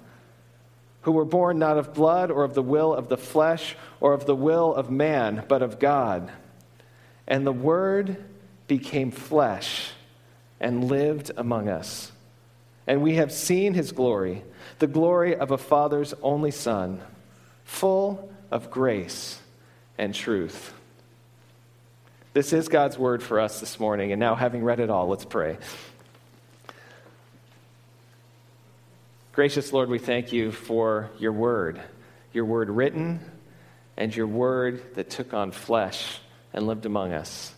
who 1.08 1.14
were 1.14 1.24
born 1.24 1.58
not 1.58 1.78
of 1.78 1.94
blood 1.94 2.30
or 2.30 2.44
of 2.44 2.54
the 2.54 2.62
will 2.62 2.94
of 2.94 3.08
the 3.08 3.16
flesh 3.16 3.78
or 4.02 4.12
of 4.12 4.26
the 4.26 4.36
will 4.36 4.76
of 4.76 4.92
man, 4.92 5.42
but 5.48 5.62
of 5.62 5.80
God. 5.80 6.30
And 7.26 7.48
the 7.48 7.54
Word 7.54 8.26
became 8.68 9.12
flesh 9.12 9.92
and 10.60 10.90
lived 10.90 11.32
among 11.38 11.70
us. 11.70 12.12
And 12.86 13.02
we 13.02 13.16
have 13.16 13.32
seen 13.32 13.74
his 13.74 13.94
glory, 13.94 14.44
the 14.80 14.88
glory 14.88 15.34
of 15.34 15.52
a 15.52 15.58
Father's 15.58 16.14
only 16.22 16.52
Son, 16.52 17.00
full 17.64 18.30
of 18.52 18.70
grace 18.70 19.40
and 19.98 20.14
truth. 20.14 20.74
This 22.34 22.52
is 22.52 22.68
God's 22.68 22.98
word 22.98 23.24
for 23.24 23.40
us 23.40 23.62
this 23.62 23.80
morning. 23.80 24.12
And 24.12 24.20
now, 24.20 24.36
having 24.36 24.62
read 24.62 24.82
it 24.82 24.90
all, 24.90 25.08
let's 25.08 25.24
pray. 25.24 25.58
Gracious 29.38 29.72
Lord, 29.72 29.88
we 29.88 30.00
thank 30.00 30.34
you 30.34 30.52
for 30.52 31.12
your 31.20 31.32
word, 31.32 31.80
your 32.34 32.44
word 32.44 32.72
written, 32.72 33.20
and 33.96 34.16
your 34.16 34.26
word 34.26 34.96
that 34.96 35.12
took 35.12 35.32
on 35.32 35.52
flesh 35.52 36.18
and 36.54 36.66
lived 36.66 36.88
among 36.88 37.14
us. 37.14 37.54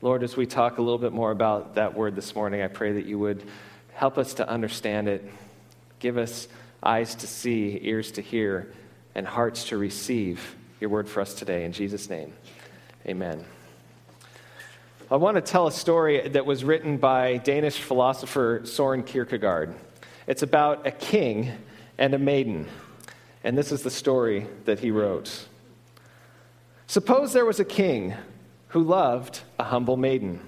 Lord, 0.00 0.22
as 0.22 0.36
we 0.36 0.46
talk 0.46 0.78
a 0.78 0.80
little 0.80 0.96
bit 0.96 1.12
more 1.12 1.32
about 1.32 1.74
that 1.74 1.96
word 1.96 2.14
this 2.14 2.36
morning, 2.36 2.62
I 2.62 2.68
pray 2.68 2.92
that 2.92 3.06
you 3.06 3.18
would 3.18 3.42
help 3.94 4.16
us 4.16 4.34
to 4.34 4.48
understand 4.48 5.08
it, 5.08 5.28
give 5.98 6.16
us 6.16 6.46
eyes 6.84 7.16
to 7.16 7.26
see, 7.26 7.80
ears 7.82 8.12
to 8.12 8.22
hear, 8.22 8.72
and 9.16 9.26
hearts 9.26 9.64
to 9.70 9.76
receive 9.76 10.54
your 10.78 10.90
word 10.90 11.08
for 11.08 11.20
us 11.20 11.34
today. 11.34 11.64
In 11.64 11.72
Jesus' 11.72 12.08
name, 12.08 12.32
amen. 13.08 13.44
I 15.10 15.16
want 15.16 15.34
to 15.34 15.40
tell 15.40 15.66
a 15.66 15.72
story 15.72 16.28
that 16.28 16.46
was 16.46 16.62
written 16.62 16.96
by 16.96 17.38
Danish 17.38 17.80
philosopher 17.80 18.60
Soren 18.62 19.02
Kierkegaard. 19.02 19.74
It's 20.28 20.42
about 20.42 20.86
a 20.86 20.90
king 20.90 21.50
and 21.96 22.12
a 22.12 22.18
maiden. 22.18 22.68
And 23.42 23.56
this 23.56 23.72
is 23.72 23.82
the 23.82 23.90
story 23.90 24.46
that 24.66 24.78
he 24.78 24.90
wrote. 24.90 25.48
Suppose 26.86 27.32
there 27.32 27.46
was 27.46 27.60
a 27.60 27.64
king 27.64 28.14
who 28.68 28.82
loved 28.82 29.40
a 29.58 29.64
humble 29.64 29.96
maiden. 29.96 30.40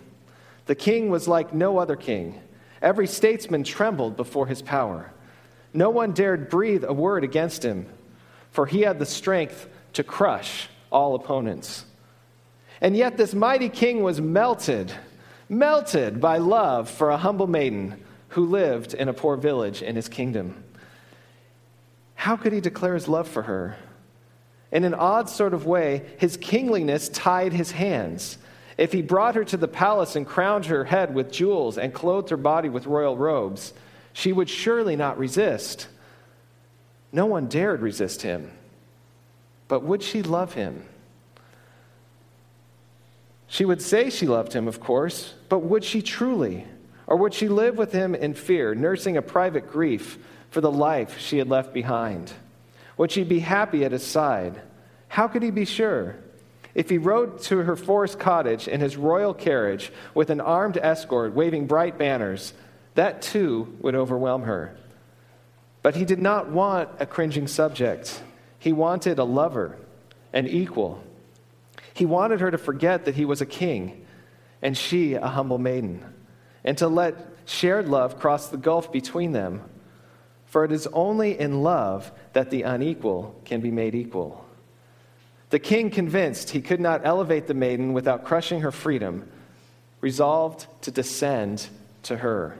The 0.67 0.75
king 0.75 1.09
was 1.09 1.27
like 1.27 1.55
no 1.55 1.79
other 1.79 1.97
king. 1.97 2.39
Every 2.83 3.07
statesman 3.07 3.65
trembled 3.65 4.19
before 4.19 4.47
his 4.47 4.61
power. 4.61 5.13
No 5.73 5.89
one 5.89 6.13
dared 6.13 6.51
breathe 6.51 6.85
a 6.85 6.93
word 6.93 7.25
against 7.25 7.65
him, 7.65 7.87
for 8.51 8.67
he 8.67 8.83
had 8.83 8.99
the 8.99 9.07
strength 9.07 9.67
to 9.95 10.05
crush 10.05 10.69
all 10.93 11.15
opponents. 11.15 11.87
And 12.83 12.95
yet, 12.95 13.17
this 13.17 13.33
mighty 13.33 13.71
king 13.71 14.03
was 14.03 14.21
melted, 14.21 14.93
melted 15.49 16.21
by 16.21 16.37
love 16.37 16.91
for 16.91 17.09
a 17.11 17.17
humble 17.17 17.47
maiden 17.47 18.03
who 18.31 18.45
lived 18.45 18.95
in 18.95 19.09
a 19.09 19.13
poor 19.13 19.37
village 19.37 19.83
in 19.83 19.97
his 19.97 20.09
kingdom. 20.09 20.63
How 22.15 22.37
could 22.37 22.53
he 22.53 22.61
declare 22.61 22.95
his 22.95 23.09
love 23.09 23.29
for 23.29 23.43
her? 23.43 23.77
In 24.73 24.85
an 24.85 24.95
odd 24.95 25.29
sort 25.29 25.55
of 25.55 25.67
way, 25.67 26.05
his 26.19 26.37
kingliness 26.37 27.09
tied 27.09 27.53
his 27.53 27.73
hands. 27.73 28.39
If 28.79 28.93
he 28.93 29.03
brought 29.03 29.35
her 29.35 29.45
to 29.45 29.57
the 29.57 29.69
palace 29.69 30.17
and 30.17 30.27
crowned 30.27 30.67
her 30.67 30.85
head 30.85 31.15
with 31.15 31.33
jewels 31.33 31.77
and 31.77 31.93
clothed 31.93 32.31
her 32.31 32.37
body 32.37 32.69
with 32.69 32.87
royal 32.87 33.17
robes, 33.17 33.75
she 34.13 34.33
would 34.33 34.49
surely 34.49 34.97
not 34.97 35.19
resist. 35.19 35.89
No 37.13 37.27
one 37.27 37.49
dared 37.49 37.81
resist 37.81 38.23
him. 38.23 38.53
But 39.67 39.83
would 39.83 40.03
she 40.03 40.23
love 40.23 40.55
him? 40.55 40.85
She 43.49 43.65
would 43.65 43.83
say 43.83 44.11
she 44.11 44.27
loved 44.27 44.53
him, 44.53 44.69
of 44.69 44.79
course, 44.79 45.35
but 45.49 45.59
would 45.59 45.83
she 45.83 46.01
truly? 46.01 46.65
Or 47.11 47.17
would 47.17 47.35
she 47.35 47.49
live 47.49 47.77
with 47.77 47.91
him 47.91 48.15
in 48.15 48.35
fear, 48.35 48.73
nursing 48.73 49.17
a 49.17 49.23
private 49.23 49.69
grief 49.69 50.17
for 50.51 50.61
the 50.61 50.71
life 50.71 51.19
she 51.19 51.39
had 51.39 51.49
left 51.49 51.75
behind? 51.75 52.33
Would 52.97 53.11
she 53.11 53.25
be 53.25 53.41
happy 53.41 53.85
at 53.85 53.91
his 53.91 54.07
side? 54.07 54.63
How 55.09 55.27
could 55.27 55.43
he 55.43 55.51
be 55.51 55.65
sure? 55.65 56.15
If 56.73 56.89
he 56.89 56.99
rode 56.99 57.43
to 57.43 57.59
her 57.59 57.75
forest 57.75 58.21
cottage 58.21 58.69
in 58.69 58.81
his 58.81 58.97
royal 58.97 59.35
carriage 59.35 59.93
with 60.15 60.31
an 60.31 60.41
armed 60.41 60.79
escort 60.81 61.35
waving 61.35 61.67
bright 61.67 61.99
banners, 61.99 62.55
that 62.95 63.23
too 63.23 63.77
would 63.81 63.97
overwhelm 63.97 64.45
her. 64.45 64.77
But 65.83 65.97
he 65.97 66.05
did 66.05 66.21
not 66.21 66.51
want 66.51 66.91
a 67.01 67.07
cringing 67.07 67.49
subject. 67.49 68.23
He 68.61 68.73
wanted 68.73 69.19
a 69.19 69.25
lover, 69.25 69.77
an 70.33 70.47
equal. 70.47 71.03
He 71.93 72.07
wanted 72.07 72.39
her 72.39 72.53
to 72.53 72.59
forget 72.59 73.07
that 73.07 73.17
he 73.17 73.25
was 73.25 73.41
a 73.41 73.47
king 73.47 74.07
and 74.63 74.79
she 74.79 75.15
a 75.15 75.27
humble 75.27 75.59
maiden 75.59 76.05
and 76.65 76.77
to 76.79 76.89
let 76.89 77.17
shared 77.45 77.89
love 77.89 78.19
cross 78.19 78.49
the 78.49 78.57
gulf 78.57 78.93
between 78.93 79.33
them. 79.33 79.63
For 80.47 80.65
it 80.65 80.73
is 80.73 80.87
only 80.93 81.39
in 81.39 81.63
love 81.63 82.11
that 82.33 82.51
the 82.51 82.63
unequal 82.63 83.41
can 83.45 83.61
be 83.61 83.71
made 83.71 83.95
equal. 83.95 84.45
The 85.51 85.59
king, 85.59 85.91
convinced 85.91 86.51
he 86.51 86.61
could 86.61 86.81
not 86.81 87.03
elevate 87.05 87.47
the 87.47 87.55
maiden 87.55 87.93
without 87.93 88.25
crushing 88.25 88.61
her 88.61 88.71
freedom, 88.71 89.29
resolved 90.01 90.67
to 90.83 90.91
descend 90.91 91.69
to 92.05 92.17
her. 92.19 92.57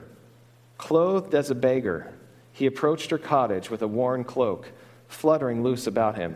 Clothed 0.77 1.33
as 1.33 1.49
a 1.49 1.55
beggar, 1.55 2.13
he 2.51 2.65
approached 2.65 3.09
her 3.11 3.17
cottage 3.17 3.69
with 3.69 3.81
a 3.81 3.87
worn 3.87 4.23
cloak 4.23 4.71
fluttering 5.07 5.63
loose 5.63 5.87
about 5.87 6.15
him. 6.15 6.35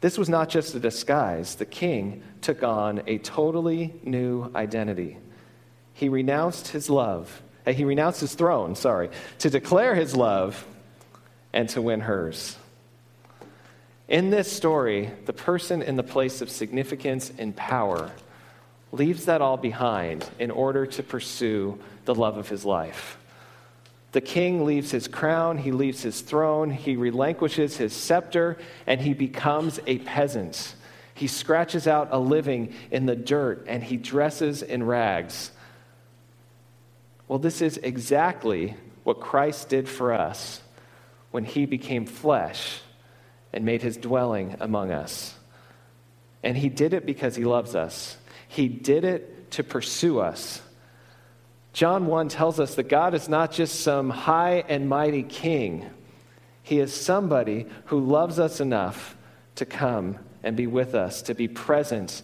This 0.00 0.18
was 0.18 0.28
not 0.28 0.48
just 0.48 0.74
a 0.74 0.80
disguise, 0.80 1.54
the 1.54 1.64
king 1.64 2.22
took 2.40 2.62
on 2.62 3.02
a 3.06 3.18
totally 3.18 3.94
new 4.04 4.50
identity 4.54 5.18
he 5.94 6.08
renounced 6.08 6.68
his 6.68 6.90
love. 6.90 7.42
Uh, 7.66 7.72
he 7.72 7.84
renounced 7.84 8.20
his 8.20 8.34
throne, 8.34 8.74
sorry, 8.74 9.08
to 9.38 9.48
declare 9.48 9.94
his 9.94 10.14
love 10.14 10.66
and 11.52 11.68
to 11.70 11.80
win 11.80 12.00
hers. 12.00 12.56
In 14.08 14.28
this 14.28 14.52
story, 14.52 15.10
the 15.24 15.32
person 15.32 15.80
in 15.80 15.96
the 15.96 16.02
place 16.02 16.42
of 16.42 16.50
significance 16.50 17.32
and 17.38 17.56
power 17.56 18.12
leaves 18.92 19.24
that 19.24 19.40
all 19.40 19.56
behind 19.56 20.28
in 20.38 20.50
order 20.50 20.84
to 20.84 21.02
pursue 21.02 21.78
the 22.04 22.14
love 22.14 22.36
of 22.36 22.48
his 22.48 22.64
life. 22.64 23.16
The 24.12 24.20
king 24.20 24.64
leaves 24.64 24.90
his 24.90 25.08
crown, 25.08 25.58
he 25.58 25.72
leaves 25.72 26.02
his 26.02 26.20
throne, 26.20 26.70
he 26.70 26.96
relinquishes 26.96 27.76
his 27.76 27.92
scepter, 27.92 28.58
and 28.86 29.00
he 29.00 29.14
becomes 29.14 29.80
a 29.86 29.98
peasant. 29.98 30.74
He 31.14 31.26
scratches 31.26 31.88
out 31.88 32.08
a 32.12 32.18
living 32.18 32.74
in 32.90 33.06
the 33.06 33.16
dirt 33.16 33.64
and 33.68 33.82
he 33.82 33.96
dresses 33.96 34.62
in 34.62 34.82
rags 34.84 35.50
well, 37.28 37.38
this 37.38 37.62
is 37.62 37.78
exactly 37.78 38.76
what 39.02 39.20
Christ 39.20 39.68
did 39.68 39.88
for 39.88 40.12
us 40.12 40.62
when 41.30 41.44
he 41.44 41.66
became 41.66 42.06
flesh 42.06 42.80
and 43.52 43.64
made 43.64 43.82
his 43.82 43.96
dwelling 43.96 44.56
among 44.60 44.90
us. 44.90 45.34
And 46.42 46.56
he 46.56 46.68
did 46.68 46.92
it 46.92 47.06
because 47.06 47.36
he 47.36 47.44
loves 47.44 47.74
us, 47.74 48.16
he 48.48 48.68
did 48.68 49.04
it 49.04 49.50
to 49.52 49.64
pursue 49.64 50.20
us. 50.20 50.60
John 51.72 52.06
1 52.06 52.28
tells 52.28 52.60
us 52.60 52.76
that 52.76 52.88
God 52.88 53.14
is 53.14 53.28
not 53.28 53.50
just 53.50 53.80
some 53.80 54.10
high 54.10 54.64
and 54.68 54.88
mighty 54.88 55.24
king, 55.24 55.90
He 56.62 56.78
is 56.78 56.94
somebody 56.94 57.66
who 57.86 57.98
loves 57.98 58.38
us 58.38 58.60
enough 58.60 59.16
to 59.56 59.66
come 59.66 60.18
and 60.44 60.56
be 60.56 60.68
with 60.68 60.94
us, 60.94 61.22
to 61.22 61.34
be 61.34 61.48
present 61.48 62.22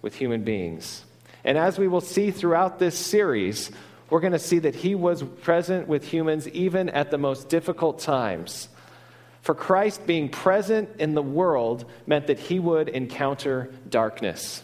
with 0.00 0.16
human 0.16 0.42
beings. 0.42 1.04
And 1.44 1.58
as 1.58 1.78
we 1.78 1.88
will 1.88 2.00
see 2.00 2.30
throughout 2.30 2.78
this 2.78 2.98
series, 2.98 3.70
we're 4.10 4.20
going 4.20 4.32
to 4.32 4.38
see 4.38 4.60
that 4.60 4.74
He 4.74 4.94
was 4.94 5.22
present 5.22 5.88
with 5.88 6.04
humans 6.04 6.48
even 6.48 6.88
at 6.88 7.10
the 7.10 7.18
most 7.18 7.48
difficult 7.48 7.98
times. 7.98 8.68
For 9.42 9.54
Christ 9.54 10.06
being 10.06 10.28
present 10.28 10.88
in 10.98 11.14
the 11.14 11.22
world 11.22 11.84
meant 12.06 12.28
that 12.28 12.38
He 12.38 12.58
would 12.58 12.88
encounter 12.88 13.72
darkness. 13.88 14.62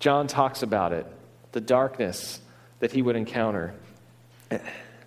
John 0.00 0.26
talks 0.26 0.62
about 0.62 0.92
it 0.92 1.06
the 1.52 1.60
darkness 1.60 2.40
that 2.80 2.90
he 2.90 3.02
would 3.02 3.14
encounter. 3.14 3.72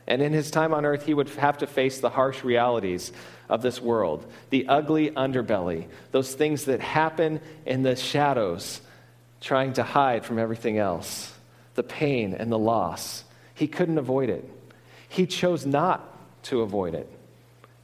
And 0.08 0.22
in 0.22 0.32
his 0.32 0.50
time 0.50 0.74
on 0.74 0.86
earth, 0.86 1.06
he 1.06 1.14
would 1.14 1.30
have 1.30 1.58
to 1.58 1.68
face 1.68 2.00
the 2.00 2.10
harsh 2.10 2.44
realities 2.44 3.12
of 3.50 3.62
this 3.62 3.82
world 3.82 4.25
the 4.50 4.68
ugly 4.68 5.12
underbelly, 5.12 5.88
those 6.12 6.34
things 6.34 6.66
that 6.66 6.80
happen 6.80 7.42
in 7.66 7.84
the 7.84 7.96
shadows, 7.96 8.82
trying 9.46 9.74
to 9.74 9.84
hide 9.84 10.25
from 10.25 10.40
everything 10.40 10.80
else, 10.80 11.32
the 11.75 11.84
pain 11.84 12.34
and 12.34 12.52
the 12.52 12.58
loss. 12.58 13.24
He 13.54 13.68
couldn't 13.68 14.00
avoid 14.00 14.28
it. 14.28 14.44
He 15.08 15.28
chose 15.28 15.68
not 15.68 16.02
to 16.46 16.62
avoid 16.62 16.96
it. 16.96 17.08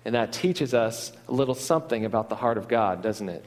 And 0.03 0.15
that 0.15 0.33
teaches 0.33 0.73
us 0.73 1.11
a 1.27 1.31
little 1.31 1.53
something 1.53 2.03
about 2.03 2.29
the 2.29 2.35
heart 2.35 2.57
of 2.57 2.67
God, 2.67 3.03
doesn't 3.03 3.29
it? 3.29 3.45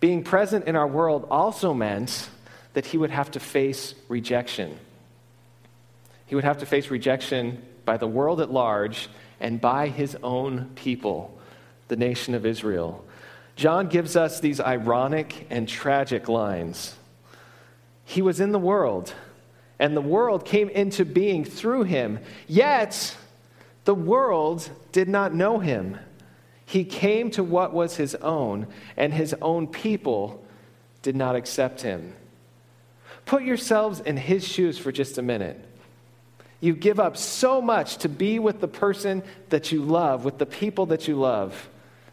Being 0.00 0.22
present 0.22 0.66
in 0.66 0.76
our 0.76 0.86
world 0.86 1.26
also 1.30 1.72
meant 1.72 2.28
that 2.74 2.84
he 2.84 2.98
would 2.98 3.10
have 3.10 3.30
to 3.30 3.40
face 3.40 3.94
rejection. 4.08 4.78
He 6.26 6.34
would 6.34 6.44
have 6.44 6.58
to 6.58 6.66
face 6.66 6.90
rejection 6.90 7.62
by 7.86 7.96
the 7.96 8.06
world 8.06 8.38
at 8.38 8.52
large 8.52 9.08
and 9.40 9.62
by 9.62 9.88
his 9.88 10.14
own 10.22 10.72
people, 10.74 11.38
the 11.88 11.96
nation 11.96 12.34
of 12.34 12.44
Israel. 12.44 13.02
John 13.56 13.88
gives 13.88 14.16
us 14.16 14.40
these 14.40 14.60
ironic 14.60 15.46
and 15.50 15.68
tragic 15.68 16.28
lines. 16.28 16.94
He 18.04 18.22
was 18.22 18.40
in 18.40 18.52
the 18.52 18.58
world, 18.58 19.14
and 19.78 19.96
the 19.96 20.00
world 20.00 20.44
came 20.44 20.68
into 20.68 21.04
being 21.04 21.44
through 21.44 21.84
him, 21.84 22.18
yet 22.46 23.16
the 23.84 23.94
world 23.94 24.68
did 24.92 25.08
not 25.08 25.34
know 25.34 25.58
him. 25.58 25.98
He 26.66 26.84
came 26.84 27.30
to 27.32 27.44
what 27.44 27.72
was 27.72 27.96
his 27.96 28.14
own, 28.16 28.66
and 28.96 29.12
his 29.12 29.34
own 29.42 29.66
people 29.66 30.44
did 31.02 31.16
not 31.16 31.36
accept 31.36 31.82
him. 31.82 32.14
Put 33.26 33.42
yourselves 33.42 34.00
in 34.00 34.16
his 34.16 34.46
shoes 34.46 34.78
for 34.78 34.92
just 34.92 35.18
a 35.18 35.22
minute. 35.22 35.64
You 36.60 36.74
give 36.74 37.00
up 37.00 37.16
so 37.16 37.60
much 37.60 37.98
to 37.98 38.08
be 38.08 38.38
with 38.38 38.60
the 38.60 38.68
person 38.68 39.22
that 39.48 39.72
you 39.72 39.82
love, 39.82 40.24
with 40.24 40.38
the 40.38 40.46
people 40.46 40.86
that 40.86 41.08
you 41.08 41.16
love, 41.16 41.68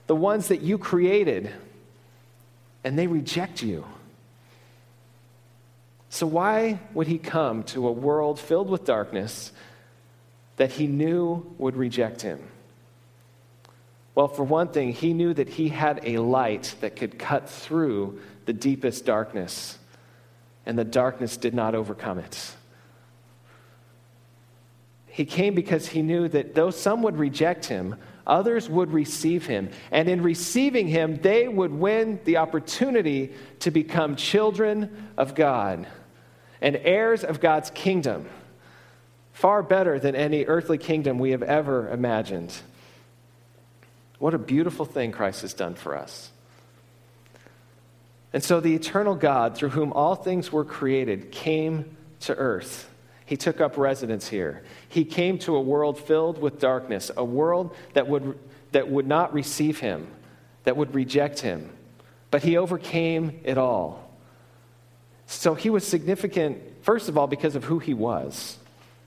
the 0.08 0.16
ones 0.16 0.48
that 0.48 0.62
you 0.62 0.78
created, 0.78 1.52
and 2.84 2.98
they 2.98 3.08
reject 3.08 3.62
you. 3.62 3.86
So, 6.10 6.26
why 6.26 6.80
would 6.94 7.08
he 7.08 7.18
come 7.18 7.64
to 7.66 7.88
a 7.88 7.92
world 7.92 8.40
filled 8.40 8.70
with 8.70 8.86
darkness 8.86 9.52
that 10.56 10.72
he 10.72 10.88
knew 10.88 11.46
would 11.58 11.76
reject 11.76 12.22
him? 12.22 12.40
Well, 14.16 14.28
for 14.28 14.44
one 14.44 14.70
thing, 14.70 14.94
he 14.94 15.14
knew 15.14 15.34
that 15.34 15.50
he 15.50 15.70
had 15.70 16.00
a 16.04 16.18
light 16.18 16.74
that 16.82 16.96
could 16.96 17.20
cut 17.20 17.50
through 17.50 18.20
the 18.46 18.54
deepest 18.54 19.06
darkness 19.06 19.78
and 20.68 20.78
the 20.78 20.84
darkness 20.84 21.38
did 21.38 21.54
not 21.54 21.76
overcome 21.76 22.20
it. 22.20 22.56
He 25.08 25.24
came 25.24 25.56
because 25.56 25.88
he 25.88 26.02
knew 26.02 26.28
that 26.28 26.56
though 26.56 26.72
some 26.72 27.02
would 27.04 27.18
reject 27.18 27.66
him, 27.66 27.96
others 28.27 28.69
would 28.69 28.91
receive 28.91 29.46
him. 29.48 29.69
And 29.91 30.07
in 30.07 30.22
receiving 30.22 30.88
him, 30.88 31.17
they 31.17 31.47
would 31.47 31.71
win 31.71 32.19
the 32.25 32.38
opportunity 32.38 33.34
to 33.62 33.71
become 33.71 34.15
children 34.15 35.12
of 35.17 35.34
God 35.34 35.88
and 36.62 36.75
heirs 36.75 37.23
of 37.23 37.39
God's 37.39 37.69
kingdom, 37.69 38.28
far 39.34 39.63
better 39.63 39.99
than 39.99 40.15
any 40.15 40.45
earthly 40.45 40.78
kingdom 40.78 41.19
we 41.19 41.32
have 41.32 41.43
ever 41.43 41.89
imagined. 41.89 42.56
What 44.19 44.34
a 44.34 44.39
beautiful 44.39 44.86
thing 44.86 45.12
Christ 45.12 45.41
has 45.41 45.54
done 45.54 45.75
for 45.75 45.95
us. 45.95 46.32
And 48.34 48.43
so 48.43 48.60
the 48.60 48.75
eternal 48.75 49.15
God, 49.15 49.56
through 49.56 49.69
whom 49.69 49.93
all 49.93 50.15
things 50.15 50.52
were 50.52 50.65
created, 50.65 51.32
came 51.32 51.95
to 52.21 52.36
earth. 52.36 52.89
He 53.28 53.36
took 53.36 53.60
up 53.60 53.78
residence 53.78 54.30
here. 54.30 54.63
He 54.88 55.04
came 55.04 55.38
to 55.40 55.58
a 55.58 55.62
world 55.62 56.00
filled 56.00 56.42
with 56.42 56.60
darkness, 56.60 57.12
a 57.16 57.26
world 57.26 57.76
that 57.94 58.08
would, 58.08 58.40
that 58.72 58.90
would 58.90 59.06
not 59.06 59.34
receive 59.34 59.82
him, 59.82 60.08
that 60.63 60.78
would 60.78 60.96
reject 60.96 61.42
him. 61.42 61.70
But 62.32 62.42
he 62.42 62.56
overcame 62.56 63.42
it 63.44 63.58
all. 63.58 64.10
So 65.26 65.56
he 65.56 65.70
was 65.70 65.86
significant, 65.86 66.62
first 66.84 67.10
of 67.10 67.18
all, 67.18 67.28
because 67.28 67.58
of 67.58 67.66
who 67.66 67.80
he 67.80 67.94
was. 67.94 68.58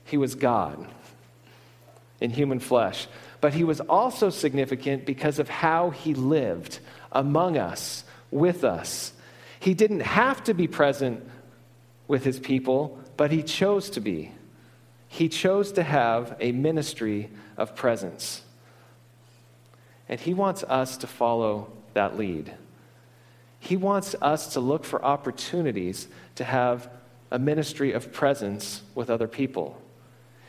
He 0.05 0.17
was 0.17 0.35
God 0.35 0.87
in 2.19 2.29
human 2.29 2.59
flesh. 2.59 3.07
But 3.41 3.55
he 3.55 3.63
was 3.63 3.79
also 3.81 4.29
significant 4.29 5.03
because 5.03 5.39
of 5.39 5.49
how 5.49 5.89
he 5.89 6.13
lived 6.13 6.77
among 7.11 7.57
us 7.57 8.03
with 8.29 8.63
us. 8.63 9.13
He 9.59 9.73
didn't 9.73 10.01
have 10.01 10.43
to 10.43 10.53
be 10.53 10.67
present 10.67 11.27
with 12.07 12.23
his 12.23 12.39
people, 12.39 12.99
but 13.21 13.29
he 13.29 13.43
chose 13.43 13.91
to 13.91 13.99
be. 13.99 14.31
He 15.07 15.29
chose 15.29 15.73
to 15.73 15.83
have 15.83 16.35
a 16.39 16.51
ministry 16.53 17.29
of 17.55 17.75
presence. 17.75 18.41
And 20.09 20.19
he 20.19 20.33
wants 20.33 20.63
us 20.63 20.97
to 20.97 21.05
follow 21.05 21.71
that 21.93 22.17
lead. 22.17 22.51
He 23.59 23.77
wants 23.77 24.15
us 24.23 24.53
to 24.53 24.59
look 24.59 24.83
for 24.83 25.05
opportunities 25.05 26.07
to 26.33 26.43
have 26.43 26.89
a 27.29 27.37
ministry 27.37 27.91
of 27.91 28.11
presence 28.11 28.81
with 28.95 29.11
other 29.11 29.27
people. 29.27 29.79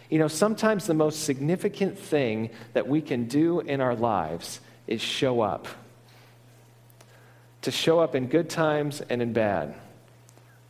You 0.09 0.19
know, 0.19 0.29
sometimes 0.29 0.87
the 0.87 0.95
most 0.95 1.25
significant 1.25 1.99
thing 1.99 2.49
that 2.73 2.89
we 2.89 3.03
can 3.03 3.27
do 3.27 3.61
in 3.61 3.83
our 3.83 3.95
lives 3.95 4.61
is 4.87 5.03
show 5.03 5.43
up 5.43 5.69
to 7.61 7.71
show 7.71 8.01
up 8.01 8.15
in 8.15 8.29
good 8.29 8.49
times 8.49 9.03
and 9.11 9.21
in 9.21 9.35
bad, 9.35 9.75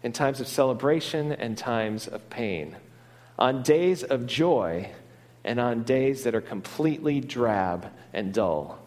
in 0.03 0.13
times 0.13 0.41
of 0.41 0.49
celebration 0.49 1.33
and 1.33 1.57
times 1.57 2.09
of 2.09 2.29
pain, 2.31 2.77
on 3.39 3.63
days 3.63 4.03
of 4.03 4.27
joy 4.27 4.91
and 5.45 5.59
on 5.61 5.83
days 5.83 6.25
that 6.25 6.35
are 6.35 6.41
completely 6.41 7.21
drab 7.21 7.91
and 8.13 8.33
dull. 8.33 8.79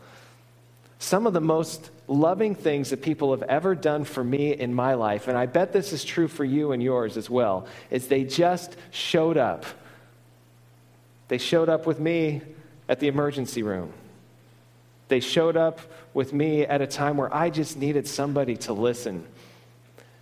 Some 0.99 1.27
of 1.27 1.33
the 1.33 1.41
most 1.41 1.89
loving 2.07 2.55
things 2.55 2.89
that 2.89 3.01
people 3.01 3.31
have 3.31 3.43
ever 3.43 3.75
done 3.75 4.05
for 4.05 4.23
me 4.23 4.53
in 4.53 4.73
my 4.73 4.93
life, 4.93 5.27
and 5.27 5.37
I 5.37 5.45
bet 5.45 5.73
this 5.73 5.93
is 5.93 6.03
true 6.03 6.27
for 6.27 6.43
you 6.43 6.71
and 6.71 6.81
yours 6.81 7.17
as 7.17 7.29
well, 7.29 7.67
is 7.89 8.07
they 8.07 8.23
just 8.23 8.75
showed 8.91 9.37
up. 9.37 9.65
They 11.27 11.37
showed 11.37 11.69
up 11.69 11.85
with 11.85 11.99
me 11.99 12.41
at 12.87 12.99
the 12.99 13.07
emergency 13.07 13.63
room. 13.63 13.91
They 15.07 15.19
showed 15.19 15.57
up 15.57 15.79
with 16.13 16.33
me 16.33 16.65
at 16.65 16.81
a 16.81 16.87
time 16.87 17.17
where 17.17 17.33
I 17.33 17.49
just 17.49 17.77
needed 17.77 18.07
somebody 18.07 18.55
to 18.57 18.73
listen. 18.73 19.25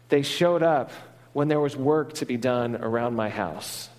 They 0.10 0.22
showed 0.22 0.64
up 0.64 0.92
when 1.34 1.48
there 1.48 1.60
was 1.60 1.76
work 1.76 2.14
to 2.14 2.26
be 2.26 2.38
done 2.38 2.76
around 2.76 3.16
my 3.16 3.30
house. 3.30 3.90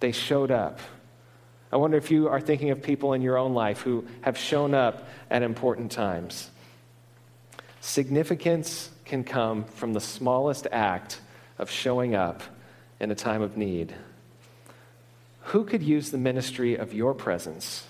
They 0.00 0.12
showed 0.12 0.50
up. 0.50 0.80
I 1.70 1.76
wonder 1.76 1.96
if 1.96 2.10
you 2.10 2.28
are 2.28 2.40
thinking 2.40 2.70
of 2.70 2.82
people 2.82 3.12
in 3.12 3.22
your 3.22 3.38
own 3.38 3.54
life 3.54 3.80
who 3.80 4.04
have 4.22 4.36
shown 4.36 4.74
up 4.74 5.08
at 5.30 5.42
important 5.42 5.92
times. 5.92 6.50
Significance 7.80 8.90
can 9.04 9.24
come 9.24 9.64
from 9.64 9.92
the 9.92 10.00
smallest 10.00 10.66
act 10.70 11.20
of 11.58 11.70
showing 11.70 12.14
up 12.14 12.42
in 13.00 13.10
a 13.10 13.14
time 13.14 13.42
of 13.42 13.56
need. 13.56 13.94
Who 15.46 15.64
could 15.64 15.82
use 15.82 16.10
the 16.10 16.18
ministry 16.18 16.76
of 16.76 16.92
your 16.92 17.14
presence 17.14 17.86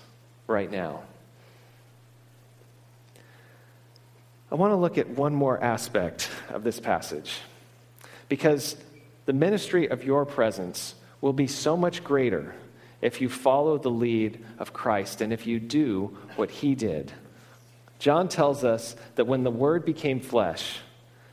right 0.46 0.70
now? 0.70 1.02
I 4.52 4.54
want 4.54 4.72
to 4.72 4.76
look 4.76 4.98
at 4.98 5.08
one 5.08 5.34
more 5.34 5.58
aspect 5.64 6.28
of 6.50 6.62
this 6.62 6.78
passage 6.78 7.38
because 8.28 8.76
the 9.24 9.32
ministry 9.32 9.88
of 9.88 10.04
your 10.04 10.26
presence 10.26 10.94
will 11.22 11.32
be 11.32 11.46
so 11.46 11.74
much 11.74 12.04
greater 12.04 12.54
if 13.00 13.22
you 13.22 13.30
follow 13.30 13.78
the 13.78 13.88
lead 13.88 14.44
of 14.58 14.74
Christ 14.74 15.22
and 15.22 15.32
if 15.32 15.46
you 15.46 15.58
do 15.58 16.18
what 16.36 16.50
he 16.50 16.74
did. 16.74 17.10
John 17.98 18.28
tells 18.28 18.62
us 18.62 18.94
that 19.14 19.26
when 19.26 19.42
the 19.42 19.50
word 19.50 19.86
became 19.86 20.20
flesh, 20.20 20.80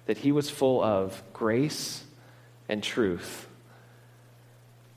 that 0.05 0.19
he 0.19 0.31
was 0.31 0.49
full 0.49 0.81
of 0.81 1.21
grace 1.33 2.05
and 2.69 2.81
truth. 2.81 3.49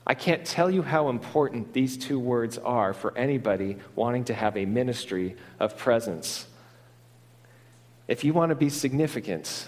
I 0.07 0.13
can't 0.13 0.45
tell 0.45 0.71
you 0.71 0.81
how 0.81 1.09
important 1.09 1.73
these 1.73 1.97
two 1.97 2.19
words 2.21 2.57
are 2.57 2.93
for 2.93 3.17
anybody 3.17 3.79
wanting 3.95 4.23
to 4.25 4.33
have 4.33 4.55
a 4.55 4.65
ministry 4.65 5.35
of 5.59 5.77
presence. 5.77 6.47
If 8.07 8.23
you 8.23 8.33
want 8.33 8.49
to 8.49 8.55
be 8.55 8.69
significant, 8.69 9.67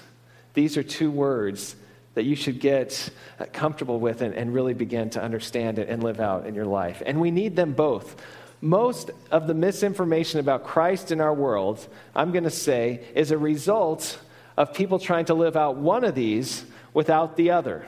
these 0.54 0.78
are 0.78 0.84
two 0.84 1.12
words 1.12 1.76
that 2.16 2.24
you 2.24 2.36
should 2.36 2.60
get 2.60 3.10
comfortable 3.54 4.00
with 4.00 4.22
and, 4.22 4.34
and 4.34 4.54
really 4.54 4.74
begin 4.74 5.10
to 5.12 5.22
understand 5.22 5.80
it 5.80 5.90
and 5.90 6.02
live 6.04 6.20
out 6.20 6.46
in 6.46 6.56
your 6.56 6.66
life. 6.66 7.02
And 7.06 7.20
we 7.20 7.32
need 7.32 7.56
them 7.56 7.74
both. 7.74 8.16
Most 8.62 9.12
of 9.32 9.48
the 9.48 9.54
misinformation 9.54 10.40
about 10.40 10.64
Christ 10.64 11.12
in 11.12 11.22
our 11.22 11.34
world, 11.34 11.86
I'm 12.16 12.32
going 12.32 12.46
to 12.46 12.50
say, 12.50 13.02
is 13.14 13.32
a 13.32 13.38
result 13.38 14.18
of 14.58 14.74
people 14.74 14.98
trying 14.98 15.26
to 15.26 15.34
live 15.34 15.58
out 15.58 15.76
one 15.76 16.04
of 16.04 16.16
these 16.16 16.64
without 16.94 17.36
the 17.36 17.52
other. 17.52 17.86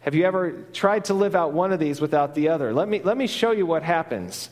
Have 0.00 0.14
you 0.14 0.24
ever 0.24 0.64
tried 0.72 1.06
to 1.06 1.14
live 1.14 1.34
out 1.34 1.52
one 1.52 1.72
of 1.72 1.78
these 1.78 2.00
without 2.00 2.34
the 2.34 2.48
other? 2.48 2.72
Let 2.72 2.88
me, 2.88 3.00
let 3.02 3.16
me 3.16 3.26
show 3.26 3.52
you 3.52 3.66
what 3.66 3.82
happens. 3.82 4.50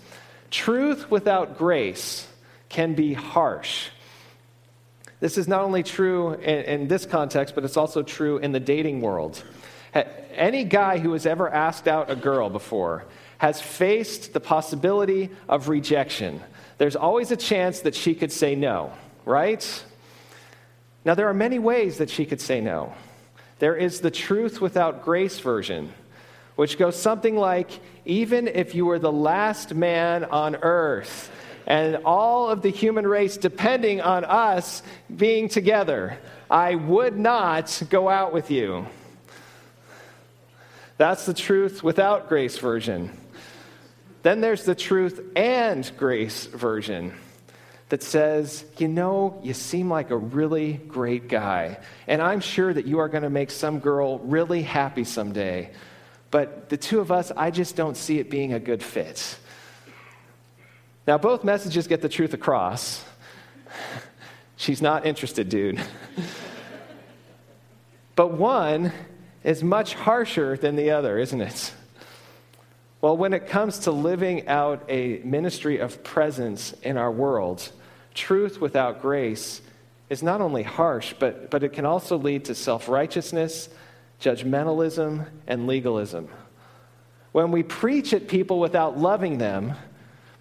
Truth 0.50 1.10
without 1.10 1.58
grace 1.58 2.26
can 2.68 2.94
be 2.94 3.14
harsh. 3.14 3.88
This 5.22 5.38
is 5.38 5.46
not 5.46 5.62
only 5.62 5.84
true 5.84 6.32
in, 6.32 6.64
in, 6.64 6.88
this 6.88 7.06
context, 7.06 7.54
but 7.54 7.62
it's 7.62 7.76
also 7.76 8.02
true 8.02 8.38
in 8.38 8.50
the 8.50 8.58
dating 8.58 9.00
world. 9.00 9.44
Any 10.34 10.64
guy 10.64 10.98
who 10.98 11.12
has 11.12 11.26
ever 11.26 11.48
asked 11.48 11.86
out 11.86 12.10
a 12.10 12.16
girl 12.16 12.50
before 12.50 13.04
has 13.38 13.60
faced 13.60 14.32
the 14.32 14.40
possibility 14.40 15.30
of 15.48 15.68
rejection. 15.68 16.40
There's 16.78 16.96
always 16.96 17.30
a 17.30 17.36
chance 17.36 17.82
that 17.82 17.94
she 17.94 18.16
could 18.16 18.32
say 18.32 18.56
no, 18.56 18.92
right? 19.24 19.84
Now, 21.04 21.14
there 21.14 21.28
are 21.28 21.34
many 21.34 21.60
ways 21.60 21.98
that 21.98 22.10
she 22.10 22.26
could 22.26 22.40
say 22.40 22.60
no. 22.60 22.92
There 23.60 23.76
is 23.76 24.00
the 24.00 24.10
truth 24.10 24.60
without 24.60 25.04
grace 25.04 25.38
version, 25.38 25.92
which 26.56 26.78
goes 26.78 26.96
something 26.96 27.36
like 27.36 27.70
Even 28.04 28.48
if 28.48 28.74
you 28.74 28.86
were 28.86 28.98
the 28.98 29.12
last 29.12 29.72
man 29.72 30.24
on 30.24 30.56
earth, 30.56 31.30
and 31.66 31.96
all 32.04 32.50
of 32.50 32.62
the 32.62 32.70
human 32.70 33.06
race 33.06 33.36
depending 33.36 34.00
on 34.00 34.24
us 34.24 34.82
being 35.14 35.48
together. 35.48 36.18
I 36.50 36.74
would 36.74 37.18
not 37.18 37.82
go 37.88 38.08
out 38.08 38.32
with 38.32 38.50
you. 38.50 38.86
That's 40.98 41.26
the 41.26 41.34
truth 41.34 41.82
without 41.82 42.28
grace 42.28 42.58
version. 42.58 43.10
Then 44.22 44.40
there's 44.40 44.64
the 44.64 44.74
truth 44.74 45.20
and 45.34 45.90
grace 45.96 46.46
version 46.46 47.14
that 47.88 48.02
says, 48.02 48.64
you 48.78 48.88
know, 48.88 49.38
you 49.42 49.52
seem 49.52 49.90
like 49.90 50.10
a 50.10 50.16
really 50.16 50.74
great 50.74 51.28
guy, 51.28 51.78
and 52.06 52.22
I'm 52.22 52.40
sure 52.40 52.72
that 52.72 52.86
you 52.86 53.00
are 53.00 53.08
going 53.08 53.24
to 53.24 53.30
make 53.30 53.50
some 53.50 53.80
girl 53.80 54.18
really 54.20 54.62
happy 54.62 55.04
someday. 55.04 55.70
But 56.30 56.70
the 56.70 56.78
two 56.78 57.00
of 57.00 57.12
us, 57.12 57.30
I 57.36 57.50
just 57.50 57.76
don't 57.76 57.96
see 57.96 58.18
it 58.18 58.30
being 58.30 58.54
a 58.54 58.60
good 58.60 58.82
fit. 58.82 59.36
Now, 61.06 61.18
both 61.18 61.42
messages 61.42 61.86
get 61.86 62.00
the 62.00 62.08
truth 62.08 62.32
across. 62.32 63.04
She's 64.56 64.80
not 64.80 65.04
interested, 65.04 65.48
dude. 65.48 65.80
but 68.14 68.32
one 68.32 68.92
is 69.42 69.64
much 69.64 69.94
harsher 69.94 70.56
than 70.56 70.76
the 70.76 70.90
other, 70.90 71.18
isn't 71.18 71.40
it? 71.40 71.72
Well, 73.00 73.16
when 73.16 73.32
it 73.32 73.48
comes 73.48 73.80
to 73.80 73.90
living 73.90 74.46
out 74.46 74.84
a 74.88 75.20
ministry 75.24 75.78
of 75.78 76.04
presence 76.04 76.72
in 76.82 76.96
our 76.96 77.10
world, 77.10 77.68
truth 78.14 78.60
without 78.60 79.02
grace 79.02 79.60
is 80.08 80.22
not 80.22 80.40
only 80.40 80.62
harsh, 80.62 81.14
but, 81.18 81.50
but 81.50 81.64
it 81.64 81.72
can 81.72 81.84
also 81.84 82.16
lead 82.16 82.44
to 82.44 82.54
self 82.54 82.88
righteousness, 82.88 83.68
judgmentalism, 84.20 85.26
and 85.48 85.66
legalism. 85.66 86.28
When 87.32 87.50
we 87.50 87.64
preach 87.64 88.12
at 88.12 88.28
people 88.28 88.60
without 88.60 88.98
loving 88.98 89.38
them, 89.38 89.74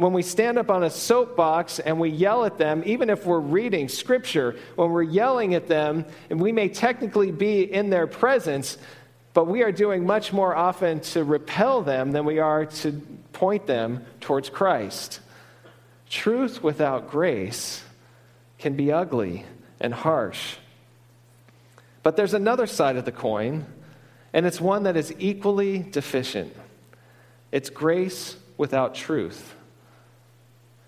when 0.02 0.14
we 0.14 0.24
stand 0.24 0.58
up 0.58 0.72
on 0.72 0.84
a 0.84 0.90
soapbox 0.90 1.78
and 1.78 2.00
we 2.00 2.10
yell 2.10 2.44
at 2.46 2.58
them, 2.58 2.82
even 2.88 3.10
if 3.10 3.24
we're 3.24 3.40
reading 3.40 3.88
scripture, 3.88 4.56
when 4.76 4.90
we're 4.90 5.04
yelling 5.04 5.54
at 5.54 5.68
them, 5.68 6.06
and 6.32 6.42
we 6.42 6.52
may 6.52 6.70
technically 6.70 7.32
be 7.32 7.62
in 7.62 7.92
their 7.92 8.08
presence, 8.08 8.80
but 9.34 9.46
we 9.46 9.62
are 9.62 9.72
doing 9.72 10.04
much 10.06 10.34
more 10.34 10.56
often 10.56 11.02
to 11.02 11.24
repel 11.24 11.84
them 11.84 12.12
than 12.12 12.26
we 12.26 12.40
are 12.40 12.66
to 12.66 12.94
point 13.34 13.68
them 13.68 14.04
towards 14.22 14.50
Christ. 14.50 15.20
Truth 16.10 16.64
without 16.64 17.12
grace 17.12 17.84
can 18.58 18.76
be 18.76 18.92
ugly 18.92 19.46
and 19.80 19.94
harsh. 19.94 20.56
But 22.02 22.16
there's 22.16 22.34
another 22.34 22.66
side 22.66 22.96
of 22.96 23.06
the 23.06 23.12
coin, 23.12 23.66
and 24.34 24.48
it's 24.48 24.60
one 24.60 24.84
that 24.84 24.98
is 24.98 25.14
equally 25.20 25.80
deficient 25.80 26.56
it's 27.52 27.70
grace 27.70 28.38
without 28.58 28.96
truth. 28.96 29.56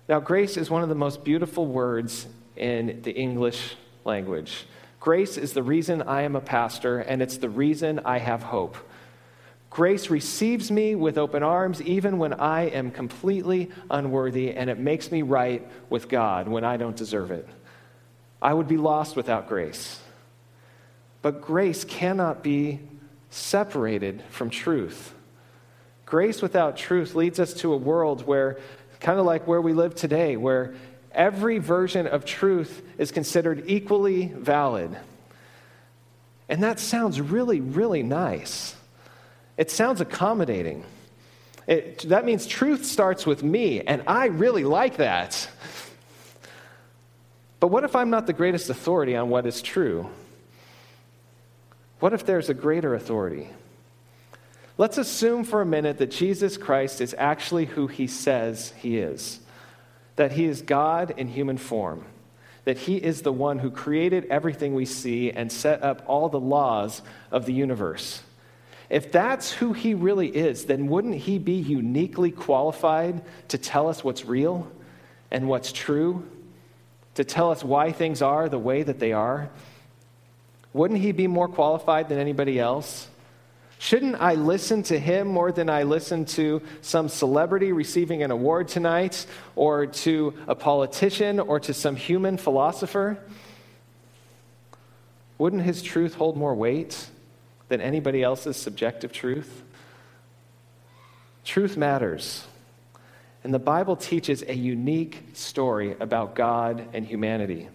Now, 0.08 0.20
grace 0.20 0.58
is 0.58 0.68
one 0.68 0.82
of 0.82 0.90
the 0.90 0.94
most 0.94 1.24
beautiful 1.24 1.66
words 1.66 2.26
in 2.56 3.00
the 3.02 3.12
English 3.12 3.76
language. 4.04 4.66
Grace 5.00 5.38
is 5.38 5.54
the 5.54 5.62
reason 5.62 6.02
I 6.02 6.22
am 6.22 6.36
a 6.36 6.42
pastor, 6.42 6.98
and 6.98 7.22
it's 7.22 7.38
the 7.38 7.48
reason 7.48 8.00
I 8.04 8.18
have 8.18 8.42
hope. 8.42 8.76
Grace 9.70 10.10
receives 10.10 10.70
me 10.70 10.94
with 10.94 11.16
open 11.16 11.42
arms 11.42 11.80
even 11.82 12.18
when 12.18 12.34
I 12.34 12.68
am 12.68 12.90
completely 12.90 13.70
unworthy, 13.90 14.52
and 14.52 14.68
it 14.68 14.78
makes 14.78 15.10
me 15.10 15.22
right 15.22 15.66
with 15.88 16.08
God 16.08 16.48
when 16.48 16.64
I 16.64 16.76
don't 16.76 16.96
deserve 16.96 17.30
it. 17.30 17.48
I 18.42 18.52
would 18.52 18.68
be 18.68 18.76
lost 18.76 19.16
without 19.16 19.48
grace. 19.48 20.00
But 21.22 21.40
grace 21.40 21.82
cannot 21.82 22.42
be 22.42 22.80
separated 23.30 24.22
from 24.28 24.50
truth. 24.50 25.14
Grace 26.04 26.42
without 26.42 26.76
truth 26.76 27.14
leads 27.14 27.40
us 27.40 27.54
to 27.54 27.72
a 27.72 27.76
world 27.78 28.26
where 28.26 28.58
kind 29.04 29.20
of 29.20 29.26
like 29.26 29.46
where 29.46 29.60
we 29.60 29.74
live 29.74 29.94
today, 29.94 30.36
where 30.38 30.74
every 31.12 31.58
version 31.58 32.06
of 32.06 32.24
truth 32.24 32.82
is 32.96 33.12
considered 33.12 33.64
equally 33.66 34.28
valid. 34.34 34.96
And 36.48 36.62
that 36.62 36.80
sounds 36.80 37.20
really, 37.20 37.60
really 37.60 38.02
nice. 38.02 38.74
It 39.58 39.70
sounds 39.70 40.00
accommodating. 40.00 40.84
It, 41.66 42.08
that 42.08 42.24
means 42.24 42.46
truth 42.46 42.86
starts 42.86 43.26
with 43.26 43.42
me, 43.42 43.82
and 43.82 44.02
I 44.06 44.26
really 44.26 44.64
like 44.64 44.96
that. 44.96 45.48
But 47.60 47.68
what 47.68 47.84
if 47.84 47.94
I'm 47.94 48.08
not 48.08 48.26
the 48.26 48.32
greatest 48.32 48.70
authority 48.70 49.16
on 49.16 49.28
what 49.28 49.46
is 49.46 49.60
true? 49.60 50.08
What 52.00 52.14
if 52.14 52.24
there's 52.24 52.48
a 52.48 52.54
greater 52.54 52.94
authority? 52.94 53.50
Let's 54.76 54.98
assume 54.98 55.44
for 55.44 55.60
a 55.60 55.66
minute 55.66 55.98
that 55.98 56.10
Jesus 56.10 56.56
Christ 56.56 57.00
is 57.00 57.14
actually 57.16 57.66
who 57.66 57.86
he 57.86 58.08
says 58.08 58.72
he 58.78 58.98
is, 58.98 59.38
that 60.16 60.32
he 60.32 60.46
is 60.46 60.62
God 60.62 61.14
in 61.16 61.28
human 61.28 61.58
form, 61.58 62.04
that 62.64 62.78
he 62.78 62.96
is 62.96 63.22
the 63.22 63.32
one 63.32 63.60
who 63.60 63.70
created 63.70 64.26
everything 64.26 64.74
we 64.74 64.84
see 64.84 65.30
and 65.30 65.52
set 65.52 65.84
up 65.84 66.02
all 66.06 66.28
the 66.28 66.40
laws 66.40 67.02
of 67.30 67.46
the 67.46 67.52
universe. 67.52 68.22
If 68.90 69.12
that's 69.12 69.52
who 69.52 69.74
he 69.74 69.94
really 69.94 70.28
is, 70.28 70.64
then 70.64 70.88
wouldn't 70.88 71.16
he 71.16 71.38
be 71.38 71.54
uniquely 71.54 72.32
qualified 72.32 73.22
to 73.48 73.58
tell 73.58 73.88
us 73.88 74.02
what's 74.02 74.24
real 74.24 74.70
and 75.30 75.48
what's 75.48 75.70
true? 75.70 76.28
To 77.14 77.24
tell 77.24 77.52
us 77.52 77.62
why 77.62 77.92
things 77.92 78.22
are 78.22 78.48
the 78.48 78.58
way 78.58 78.82
that 78.82 78.98
they 78.98 79.12
are? 79.12 79.50
Wouldn't 80.72 81.00
he 81.00 81.12
be 81.12 81.28
more 81.28 81.46
qualified 81.46 82.08
than 82.08 82.18
anybody 82.18 82.58
else? 82.58 83.08
Shouldn't 83.84 84.16
I 84.18 84.32
listen 84.32 84.82
to 84.84 84.98
him 84.98 85.28
more 85.28 85.52
than 85.52 85.68
I 85.68 85.82
listen 85.82 86.24
to 86.24 86.62
some 86.80 87.06
celebrity 87.06 87.70
receiving 87.70 88.22
an 88.22 88.30
award 88.30 88.68
tonight, 88.68 89.26
or 89.56 89.84
to 89.84 90.32
a 90.48 90.54
politician, 90.54 91.38
or 91.38 91.60
to 91.60 91.74
some 91.74 91.94
human 91.94 92.38
philosopher? 92.38 93.18
Wouldn't 95.36 95.64
his 95.64 95.82
truth 95.82 96.14
hold 96.14 96.34
more 96.34 96.54
weight 96.54 97.10
than 97.68 97.82
anybody 97.82 98.22
else's 98.22 98.56
subjective 98.56 99.12
truth? 99.12 99.62
Truth 101.44 101.76
matters. 101.76 102.46
And 103.44 103.52
the 103.52 103.58
Bible 103.58 103.96
teaches 103.96 104.42
a 104.48 104.54
unique 104.54 105.22
story 105.34 105.94
about 106.00 106.34
God 106.34 106.88
and 106.94 107.04
humanity. 107.04 107.68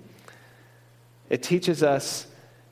It 1.30 1.44
teaches 1.44 1.84
us 1.84 2.26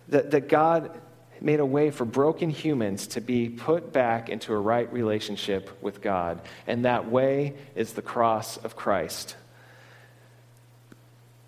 that, 0.08 0.32
that 0.32 0.50
God 0.50 1.00
made 1.42 1.60
a 1.60 1.66
way 1.66 1.92
for 1.92 2.06
broken 2.06 2.50
humans 2.50 3.08
to 3.08 3.22
be 3.22 3.50
put 3.50 3.92
back 3.94 4.30
into 4.30 4.54
a 4.54 4.60
right 4.60 4.92
relationship 4.92 5.82
with 5.82 6.02
God. 6.02 6.42
And 6.66 6.86
that 6.86 7.10
way 7.10 7.56
is 7.76 7.94
the 7.94 8.02
cross 8.02 8.58
of 8.58 8.76
Christ. 8.76 9.36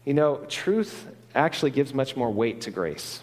You 0.05 0.13
know, 0.13 0.37
truth 0.49 1.07
actually 1.35 1.71
gives 1.71 1.93
much 1.93 2.15
more 2.15 2.31
weight 2.31 2.61
to 2.61 2.71
grace. 2.71 3.21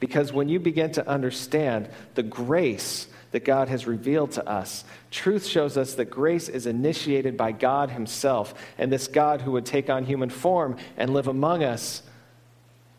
Because 0.00 0.32
when 0.32 0.48
you 0.48 0.58
begin 0.58 0.92
to 0.92 1.06
understand 1.06 1.88
the 2.14 2.22
grace 2.22 3.06
that 3.30 3.44
God 3.44 3.68
has 3.68 3.86
revealed 3.86 4.32
to 4.32 4.48
us, 4.48 4.84
truth 5.10 5.46
shows 5.46 5.76
us 5.76 5.94
that 5.94 6.06
grace 6.06 6.48
is 6.48 6.66
initiated 6.66 7.36
by 7.36 7.52
God 7.52 7.90
Himself. 7.90 8.54
And 8.78 8.92
this 8.92 9.08
God 9.08 9.42
who 9.42 9.52
would 9.52 9.66
take 9.66 9.88
on 9.88 10.04
human 10.04 10.30
form 10.30 10.76
and 10.96 11.12
live 11.12 11.28
among 11.28 11.62
us 11.62 12.02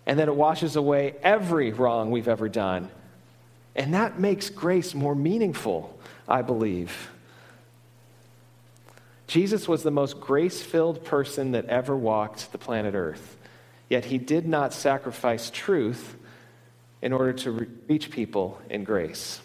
and 0.06 0.20
that 0.20 0.28
it 0.28 0.36
washes 0.36 0.76
away 0.76 1.16
every 1.24 1.72
wrong 1.72 2.12
we've 2.12 2.28
ever 2.28 2.50
done. 2.50 2.90
And 3.76 3.94
that 3.94 4.20
makes 4.20 4.50
grace 4.50 4.94
more 4.94 5.16
meaningful, 5.16 5.98
I 6.28 6.42
believe. 6.42 7.10
Jesus 9.28 9.68
was 9.68 9.84
the 9.84 9.92
most 9.92 10.20
grace 10.20 10.62
filled 10.62 11.04
person 11.04 11.52
that 11.52 11.66
ever 11.66 11.96
walked 11.96 12.52
the 12.52 12.58
planet 12.58 12.94
Earth, 12.94 13.38
yet 13.90 14.06
he 14.06 14.18
did 14.18 14.46
not 14.46 14.74
sacrifice 14.74 15.50
truth 15.50 16.16
in 17.02 17.14
order 17.14 17.34
to 17.34 17.68
reach 17.88 18.12
people 18.12 18.62
in 18.70 18.84
grace. 18.84 19.42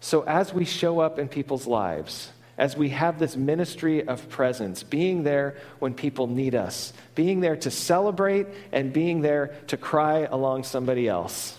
So, 0.00 0.22
as 0.22 0.52
we 0.52 0.64
show 0.64 1.00
up 1.00 1.18
in 1.18 1.28
people's 1.28 1.66
lives, 1.66 2.30
as 2.56 2.76
we 2.76 2.90
have 2.90 3.18
this 3.18 3.36
ministry 3.36 4.06
of 4.06 4.28
presence, 4.28 4.82
being 4.82 5.24
there 5.24 5.56
when 5.78 5.94
people 5.94 6.26
need 6.26 6.54
us, 6.54 6.92
being 7.14 7.40
there 7.40 7.56
to 7.56 7.70
celebrate 7.70 8.46
and 8.72 8.92
being 8.92 9.22
there 9.22 9.54
to 9.68 9.76
cry 9.76 10.20
along 10.30 10.64
somebody 10.64 11.08
else, 11.08 11.58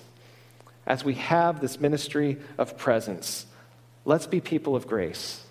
as 0.88 1.04
we 1.04 1.16
have 1.16 1.60
this 1.60 1.80
ministry 1.80 2.38
of 2.58 2.78
presence, 2.78 3.46
let's 4.06 4.28
be 4.28 4.40
people 4.40 4.76
of 4.76 4.88
grace. 4.88 5.42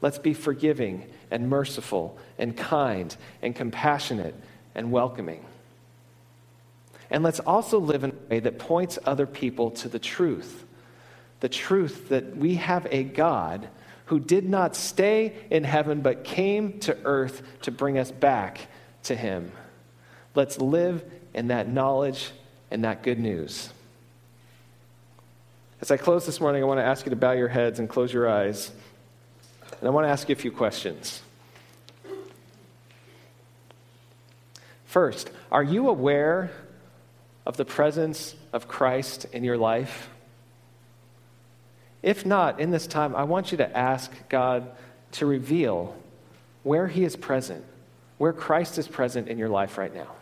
Let's 0.00 0.18
be 0.18 0.32
forgiving 0.32 1.06
and 1.30 1.50
merciful 1.50 2.16
and 2.38 2.56
kind 2.56 3.14
and 3.42 3.54
compassionate 3.54 4.34
and 4.74 4.92
welcoming. 4.92 5.44
And 7.10 7.22
let's 7.22 7.40
also 7.40 7.78
live 7.78 8.04
in 8.04 8.10
a 8.10 8.30
way 8.30 8.40
that 8.40 8.58
points 8.58 8.98
other 9.04 9.26
people 9.26 9.70
to 9.72 9.88
the 9.88 9.98
truth 9.98 10.64
the 11.40 11.48
truth 11.48 12.08
that 12.08 12.36
we 12.36 12.56
have 12.56 12.86
a 12.90 13.04
God 13.04 13.68
who 14.08 14.18
did 14.18 14.48
not 14.48 14.74
stay 14.74 15.34
in 15.50 15.64
heaven 15.64 16.00
but 16.00 16.24
came 16.24 16.78
to 16.80 16.96
earth 17.04 17.42
to 17.62 17.70
bring 17.70 17.98
us 17.98 18.10
back 18.10 18.58
to 19.04 19.14
Him. 19.14 19.52
Let's 20.34 20.58
live 20.58 21.04
in 21.34 21.48
that 21.48 21.68
knowledge 21.68 22.30
and 22.70 22.84
that 22.84 23.02
good 23.02 23.18
news. 23.18 23.70
As 25.82 25.90
I 25.90 25.98
close 25.98 26.24
this 26.24 26.40
morning, 26.40 26.62
I 26.62 26.66
want 26.66 26.80
to 26.80 26.84
ask 26.84 27.04
you 27.04 27.10
to 27.10 27.16
bow 27.16 27.32
your 27.32 27.48
heads 27.48 27.78
and 27.78 27.88
close 27.88 28.12
your 28.12 28.28
eyes. 28.28 28.70
And 29.78 29.86
I 29.86 29.90
want 29.90 30.06
to 30.06 30.10
ask 30.10 30.28
you 30.28 30.32
a 30.32 30.36
few 30.36 30.50
questions. 30.50 31.22
First, 34.86 35.30
are 35.52 35.62
you 35.62 35.88
aware 35.88 36.50
of 37.44 37.58
the 37.58 37.64
presence 37.66 38.34
of 38.54 38.68
Christ 38.68 39.26
in 39.32 39.44
your 39.44 39.58
life? 39.58 40.08
If 42.08 42.24
not, 42.24 42.58
in 42.58 42.70
this 42.70 42.86
time, 42.86 43.14
I 43.14 43.24
want 43.24 43.52
you 43.52 43.58
to 43.58 43.76
ask 43.76 44.10
God 44.30 44.70
to 45.12 45.26
reveal 45.26 45.94
where 46.62 46.86
He 46.88 47.04
is 47.04 47.16
present, 47.16 47.62
where 48.16 48.32
Christ 48.32 48.78
is 48.78 48.88
present 48.88 49.28
in 49.28 49.36
your 49.36 49.50
life 49.50 49.76
right 49.76 49.94
now. 49.94 50.14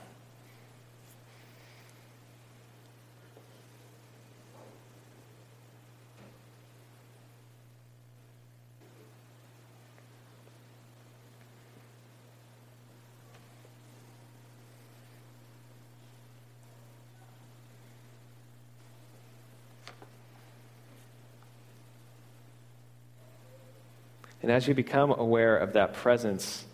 And 24.46 24.52
as 24.52 24.68
you 24.68 24.74
become 24.74 25.10
aware 25.10 25.56
of 25.56 25.72
that 25.72 25.94
presence 25.94 26.66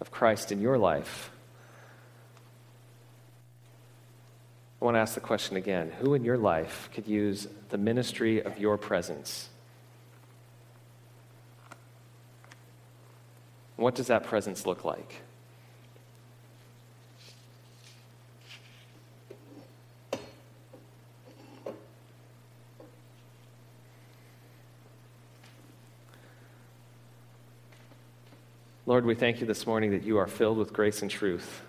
of 0.00 0.10
Christ 0.10 0.50
in 0.50 0.60
your 0.60 0.76
life, 0.76 1.30
I 4.82 4.84
want 4.84 4.96
to 4.96 4.98
ask 4.98 5.14
the 5.14 5.20
question 5.20 5.56
again 5.56 5.92
Who 6.00 6.14
in 6.14 6.24
your 6.24 6.36
life 6.36 6.90
could 6.92 7.06
use 7.06 7.46
the 7.68 7.78
ministry 7.78 8.42
of 8.42 8.58
your 8.58 8.76
presence? 8.76 9.50
What 13.76 13.94
does 13.94 14.08
that 14.08 14.24
presence 14.24 14.66
look 14.66 14.84
like? 14.84 15.22
Lord, 28.88 29.04
we 29.04 29.16
thank 29.16 29.40
you 29.40 29.48
this 29.48 29.66
morning 29.66 29.90
that 29.90 30.04
you 30.04 30.18
are 30.18 30.28
filled 30.28 30.58
with 30.58 30.72
grace 30.72 31.02
and 31.02 31.10
truth, 31.10 31.60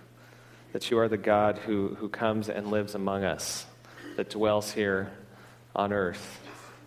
that 0.71 0.91
you 0.91 0.99
are 0.99 1.07
the 1.07 1.17
God 1.17 1.57
who, 1.57 1.95
who 1.95 2.09
comes 2.09 2.47
and 2.47 2.69
lives 2.69 2.93
among 2.93 3.23
us, 3.23 3.65
that 4.17 4.29
dwells 4.29 4.71
here 4.71 5.11
on 5.75 5.91
earth, 5.91 6.39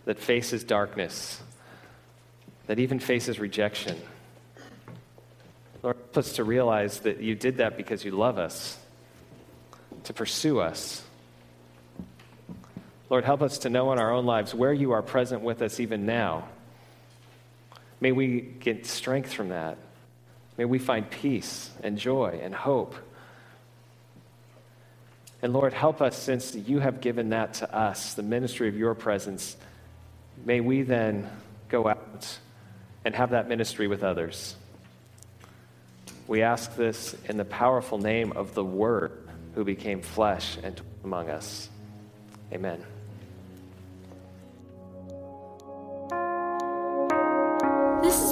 that 0.05 0.19
faces 0.19 0.63
darkness, 0.63 1.41
that 2.67 2.79
even 2.79 2.97
faces 2.97 3.41
rejection. 3.41 3.97
Lord, 5.83 5.97
help 5.97 6.17
us 6.19 6.31
to 6.33 6.45
realize 6.45 7.01
that 7.01 7.19
you 7.19 7.35
did 7.35 7.57
that 7.57 7.75
because 7.75 8.05
you 8.05 8.11
love 8.11 8.37
us, 8.37 8.79
to 10.05 10.13
pursue 10.13 10.61
us. 10.61 11.03
Lord, 13.09 13.25
help 13.25 13.41
us 13.41 13.57
to 13.59 13.69
know 13.69 13.91
in 13.91 13.99
our 13.99 14.13
own 14.13 14.25
lives 14.25 14.55
where 14.55 14.71
you 14.71 14.93
are 14.93 15.01
present 15.01 15.41
with 15.41 15.61
us 15.61 15.81
even 15.81 16.05
now. 16.05 16.47
May 17.99 18.13
we 18.13 18.39
get 18.39 18.85
strength 18.85 19.33
from 19.33 19.49
that. 19.49 19.77
May 20.57 20.65
we 20.65 20.79
find 20.79 21.09
peace 21.09 21.69
and 21.83 21.97
joy 21.97 22.39
and 22.43 22.53
hope. 22.53 22.95
And 25.41 25.53
Lord, 25.53 25.73
help 25.73 26.01
us 26.01 26.15
since 26.15 26.53
you 26.55 26.79
have 26.79 27.01
given 27.01 27.29
that 27.29 27.55
to 27.55 27.75
us, 27.75 28.13
the 28.13 28.23
ministry 28.23 28.67
of 28.67 28.77
your 28.77 28.93
presence. 28.93 29.57
May 30.45 30.59
we 30.59 30.83
then 30.83 31.29
go 31.69 31.87
out 31.87 32.37
and 33.03 33.15
have 33.15 33.31
that 33.31 33.47
ministry 33.47 33.87
with 33.87 34.03
others. 34.03 34.55
We 36.27 36.43
ask 36.43 36.75
this 36.75 37.15
in 37.27 37.37
the 37.37 37.45
powerful 37.45 37.97
name 37.97 38.31
of 38.33 38.53
the 38.53 38.63
Word 38.63 39.27
who 39.55 39.63
became 39.63 40.01
flesh 40.01 40.57
and 40.63 40.79
among 41.03 41.29
us. 41.29 41.69
Amen. 42.53 42.83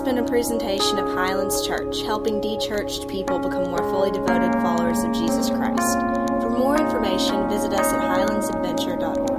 been 0.10 0.18
a 0.18 0.28
presentation 0.28 0.98
of 0.98 1.08
Highlands 1.14 1.68
Church, 1.68 2.02
helping 2.02 2.42
de 2.42 2.58
churched 2.58 3.08
people 3.08 3.38
become 3.38 3.70
more 3.70 3.78
fully 3.92 4.10
devoted 4.10 4.52
followers 4.54 5.04
of 5.04 5.14
Jesus 5.14 5.52
Christ. 5.52 6.00
For 6.42 6.50
more 6.50 6.82
information, 6.82 7.48
visit 7.48 7.74
us 7.74 7.94
at 7.94 8.02
highlandsadventure.org. 8.02 9.39